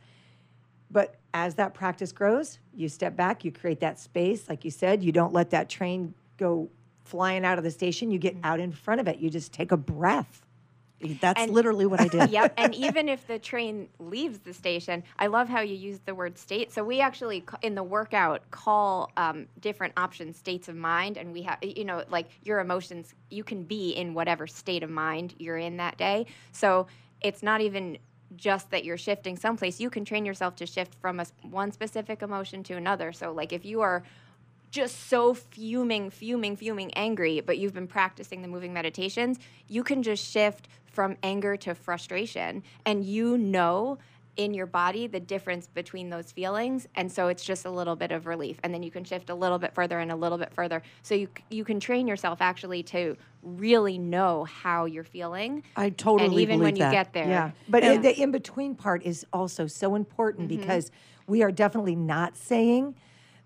[0.92, 4.48] But as that practice grows, you step back, you create that space.
[4.48, 6.70] Like you said, you don't let that train go
[7.04, 8.12] flying out of the station.
[8.12, 8.42] You get mm.
[8.44, 10.47] out in front of it, you just take a breath.
[11.00, 12.30] That's And- literally what I did.
[12.32, 12.54] yep.
[12.58, 16.38] And even if the train leaves the station, I love how you use the word
[16.38, 16.72] state.
[16.72, 21.18] So we actually, in the workout, call um, different options states of mind.
[21.18, 24.90] And we have, you know, like your emotions, you can be in whatever state of
[24.90, 26.26] mind you're in that day.
[26.52, 26.88] So
[27.22, 27.98] it's not even
[28.36, 29.80] just that you're shifting someplace.
[29.80, 33.14] You can train yourself to shift from a, one specific emotion to another.
[33.14, 34.04] So, like, if you are
[34.70, 40.04] just so fuming, fuming, fuming angry, but you've been practicing the moving meditations, you can
[40.04, 42.64] just shift from anger to frustration.
[42.86, 43.98] And you know
[44.36, 46.88] in your body the difference between those feelings.
[46.96, 48.60] And so it's just a little bit of relief.
[48.64, 50.84] And then you can shift a little bit further and a little bit further.
[51.02, 55.64] So you, you can train yourself actually to really know how you're feeling.
[55.76, 57.28] I totally And even when believe you get there.
[57.28, 57.52] Yeah.
[57.68, 57.98] But Yeah.
[57.98, 60.60] the in between part is also so important Mm-hmm.
[60.60, 60.92] because
[61.26, 62.96] we are definitely not saying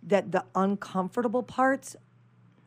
[0.04, 1.96] that the uncomfortable parts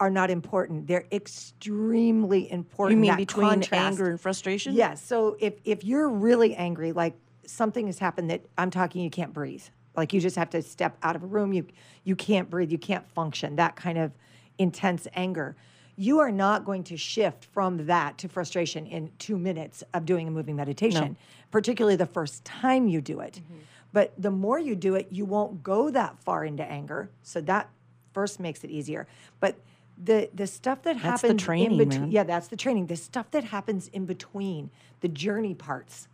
[0.01, 0.87] are not important.
[0.87, 2.99] They're extremely important.
[2.99, 3.85] You mean that between contrast.
[3.85, 4.75] anger and frustration?
[4.75, 5.03] Yes.
[5.05, 7.15] So if if you're really angry, like
[7.47, 9.63] something has happened that I'm talking, you can't breathe.
[9.97, 11.53] Like you just have to step out of a room.
[11.53, 11.67] You
[12.03, 12.73] you can't breathe.
[12.73, 13.57] You can't function.
[13.57, 14.13] That kind of
[14.59, 15.57] intense anger.
[15.97, 20.27] you are not going to shift from that to frustration in two minutes of doing
[20.29, 21.17] a moving meditation,
[21.51, 23.35] particularly the first time you do it.
[23.35, 23.61] Mm-hmm.
[23.95, 27.11] But the more you do it, you won't go that far into anger.
[27.23, 27.71] So that
[28.13, 29.07] first makes it easier.
[29.39, 29.55] But
[29.97, 32.89] the the stuff that That's the happens training, in between, yeah, that's the training.
[32.89, 34.71] The stuff that happens in between
[35.01, 36.09] the journey parts.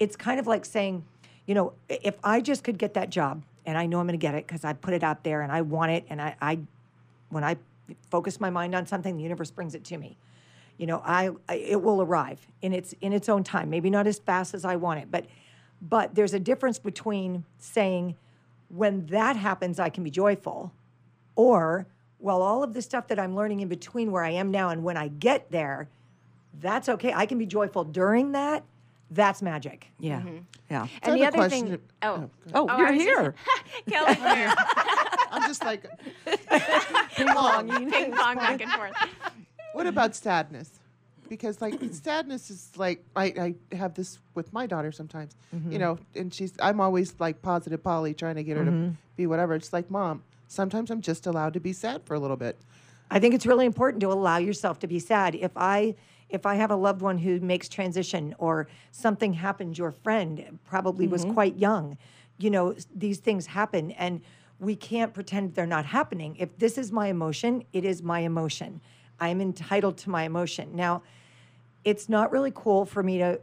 [0.00, 1.04] It's kind of like saying,
[1.46, 4.26] you know, if I just could get that job, and I know I'm going to
[4.26, 6.58] get it because I put it out there and I want it, and I, I
[7.28, 7.56] when I
[8.10, 10.16] focus my mind on something, the universe brings it to me.
[10.78, 13.70] You know, I, I it will arrive in its in its own time.
[13.70, 15.26] Maybe not as fast as I want it, but
[15.82, 18.16] but there's a difference between saying
[18.68, 20.72] when that happens, I can be joyful,
[21.36, 21.86] or
[22.18, 24.84] well, all of the stuff that I'm learning in between where I am now and
[24.84, 25.88] when I get there,
[26.60, 27.12] that's okay.
[27.14, 28.62] I can be joyful during that.
[29.10, 29.88] That's magic.
[29.98, 30.20] Yeah.
[30.20, 30.36] Mm-hmm.
[30.70, 30.82] Yeah.
[30.82, 31.68] I And the have other question.
[31.70, 33.34] thing, Oh, oh, Oh, Oh, you're I was just- here.
[33.88, 34.54] Kelly's here.
[35.32, 35.84] I'm just like,
[37.16, 37.90] Ping pong.
[37.90, 38.92] Ping pong back and forth.
[39.72, 40.78] what about sadness?
[41.30, 45.78] Because like sadness is like I, I have this with my daughter sometimes, you mm-hmm.
[45.78, 48.90] know, and she's I'm always like positive Polly trying to get her to mm-hmm.
[49.16, 49.54] be whatever.
[49.54, 52.58] It's like mom, sometimes I'm just allowed to be sad for a little bit.
[53.10, 55.34] I think it's really important to allow yourself to be sad.
[55.34, 55.94] If I
[56.28, 61.06] if I have a loved one who makes transition or something happened, your friend probably
[61.06, 61.34] was mm-hmm.
[61.34, 61.96] quite young.
[62.38, 64.20] You know, these things happen and
[64.58, 66.36] we can't pretend they're not happening.
[66.38, 68.80] If this is my emotion, it is my emotion.
[69.18, 70.74] I am entitled to my emotion.
[70.74, 71.02] Now,
[71.84, 73.40] it's not really cool for me to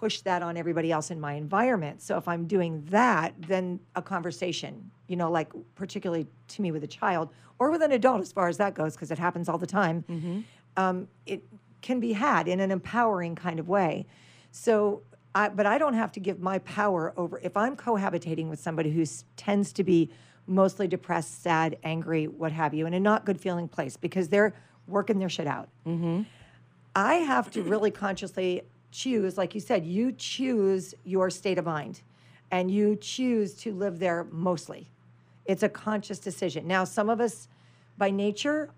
[0.00, 2.00] push that on everybody else in my environment.
[2.00, 6.82] So if I'm doing that, then a conversation, you know, like particularly to me with
[6.84, 7.28] a child
[7.58, 10.46] or with an adult, as far as that goes, because it happens all the time,
[10.76, 11.42] um, it
[11.82, 14.06] can be had in an empowering kind of way.
[14.52, 15.02] So,
[15.34, 17.38] I, but I don't have to give my power over.
[17.42, 19.04] If I'm cohabitating with somebody who
[19.36, 20.10] tends to be
[20.46, 24.54] mostly depressed, sad, angry, what have you, in a not good feeling place because they're
[24.88, 25.68] working their shit out.
[26.94, 32.02] I have to really consciously choose, like you said, you choose your state of mind
[32.50, 34.88] and you choose to live there mostly.
[35.44, 36.66] It's a conscious decision.
[36.66, 37.48] Now, some of us
[37.96, 38.70] by nature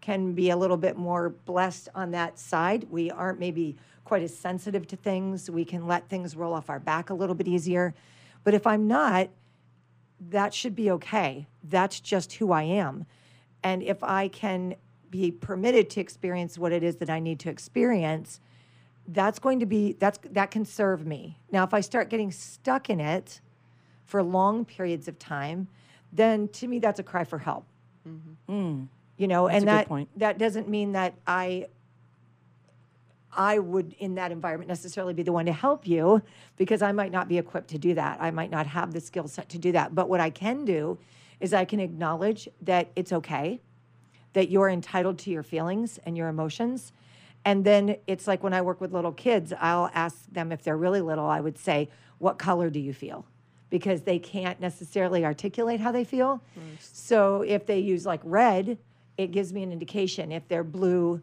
[0.00, 2.86] can be a little bit more blessed on that side.
[2.90, 5.50] We aren't maybe quite as sensitive to things.
[5.50, 7.94] We can let things roll off our back a little bit easier.
[8.44, 9.28] But if I'm not,
[10.30, 11.46] that should be okay.
[11.64, 13.06] That's just who I am.
[13.62, 14.76] And if I can
[15.10, 18.40] be permitted to experience what it is that I need to experience,
[19.08, 21.38] that's going to be that's that can serve me.
[21.50, 23.40] Now if I start getting stuck in it
[24.04, 25.68] for long periods of time,
[26.12, 27.64] then to me that's a cry for help.
[28.48, 28.88] Mm.
[29.16, 31.66] You know, That's and that that doesn't mean that I
[33.32, 36.22] I would in that environment necessarily be the one to help you
[36.56, 38.18] because I might not be equipped to do that.
[38.20, 39.94] I might not have the skill set to do that.
[39.94, 40.98] But what I can do
[41.40, 43.60] is I can acknowledge that it's okay,
[44.36, 46.92] that you're entitled to your feelings and your emotions.
[47.46, 50.76] And then it's like when I work with little kids, I'll ask them if they're
[50.76, 53.24] really little, I would say, What color do you feel?
[53.70, 56.42] Because they can't necessarily articulate how they feel.
[56.78, 58.76] So if they use like red,
[59.16, 60.30] it gives me an indication.
[60.32, 61.22] If they're blue,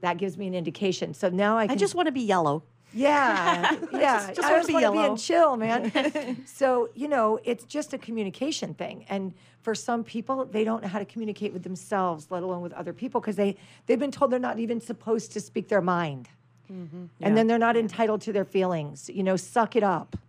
[0.00, 1.14] that gives me an indication.
[1.14, 2.64] So now I I just want to be yellow.
[2.92, 4.32] Yeah, yeah.
[4.32, 6.44] just I wanna just want to be in chill, man.
[6.46, 10.88] so you know, it's just a communication thing, and for some people, they don't know
[10.88, 14.30] how to communicate with themselves, let alone with other people, because they they've been told
[14.30, 16.28] they're not even supposed to speak their mind,
[16.70, 17.04] mm-hmm.
[17.20, 19.10] and then they're not entitled to their feelings.
[19.12, 20.16] You know, suck it up.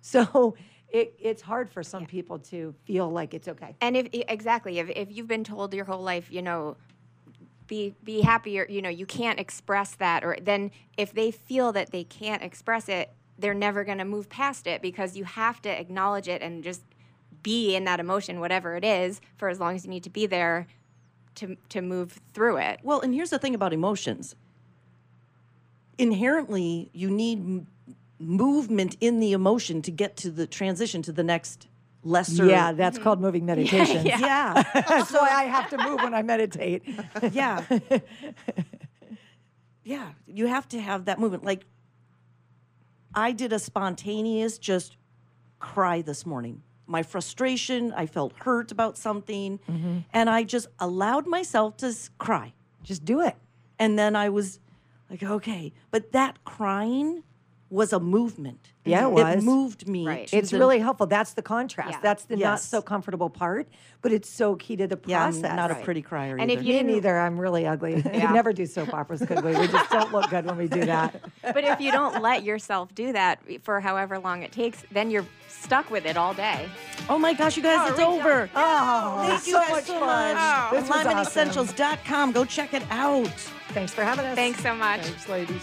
[0.00, 0.54] So
[0.90, 3.74] it, it's hard for some people to feel like it's okay.
[3.80, 6.76] And if exactly, if, if you've been told your whole life, you know,
[7.68, 11.70] be be happy or you know, you can't express that or then if they feel
[11.72, 15.62] that they can't express it, they're never going to move past it because you have
[15.62, 16.82] to acknowledge it and just
[17.42, 20.26] be in that emotion whatever it is for as long as you need to be
[20.26, 20.66] there
[21.36, 22.80] to to move through it.
[22.82, 24.34] Well, and here's the thing about emotions.
[25.96, 27.66] Inherently, you need m-
[28.18, 31.68] movement in the emotion to get to the transition to the next
[32.02, 32.46] lesser.
[32.46, 33.04] Yeah, that's mm-hmm.
[33.04, 34.06] called moving meditation.
[34.06, 34.62] Yeah.
[34.88, 36.82] That's why I have to move when I meditate.
[37.32, 37.62] yeah.
[39.84, 40.10] yeah.
[40.26, 41.44] You have to have that movement.
[41.44, 41.66] Like,
[43.14, 44.96] I did a spontaneous just
[45.58, 46.62] cry this morning.
[46.86, 49.98] My frustration, I felt hurt about something, mm-hmm.
[50.12, 52.54] and I just allowed myself to cry.
[52.82, 53.36] Just do it.
[53.78, 54.58] And then I was
[55.10, 55.72] like, okay.
[55.90, 57.22] But that crying
[57.70, 58.72] was a movement.
[58.84, 59.34] Yeah, it was.
[59.36, 60.06] It moved me.
[60.06, 60.30] Right.
[60.32, 61.06] It's the- really helpful.
[61.06, 61.90] That's the contrast.
[61.92, 61.98] Yeah.
[62.02, 63.68] That's the not so comfortable part,
[64.00, 65.44] but it's so key to the Yeah, process.
[65.44, 66.60] I'm not a pretty crier And either.
[66.60, 67.18] if you Me didn't- neither.
[67.18, 68.02] I'm really ugly.
[68.10, 69.50] We never do soap operas, could we?
[69.54, 71.20] We just don't look good when we do that.
[71.42, 75.26] But if you don't let yourself do that for however long it takes, then you're
[75.48, 76.68] stuck with it all day.
[77.10, 78.48] oh my gosh, you guys, oh, it's over.
[78.54, 80.34] Oh, Thank you so guys much so fun.
[80.34, 80.36] much.
[80.38, 80.68] Oh.
[80.80, 81.48] This was awesome.
[81.48, 82.32] AlignmentEssentials.com.
[82.32, 83.28] Go check it out.
[83.70, 84.34] Thanks for having us.
[84.34, 85.02] Thanks so much.
[85.02, 85.62] Thanks, ladies.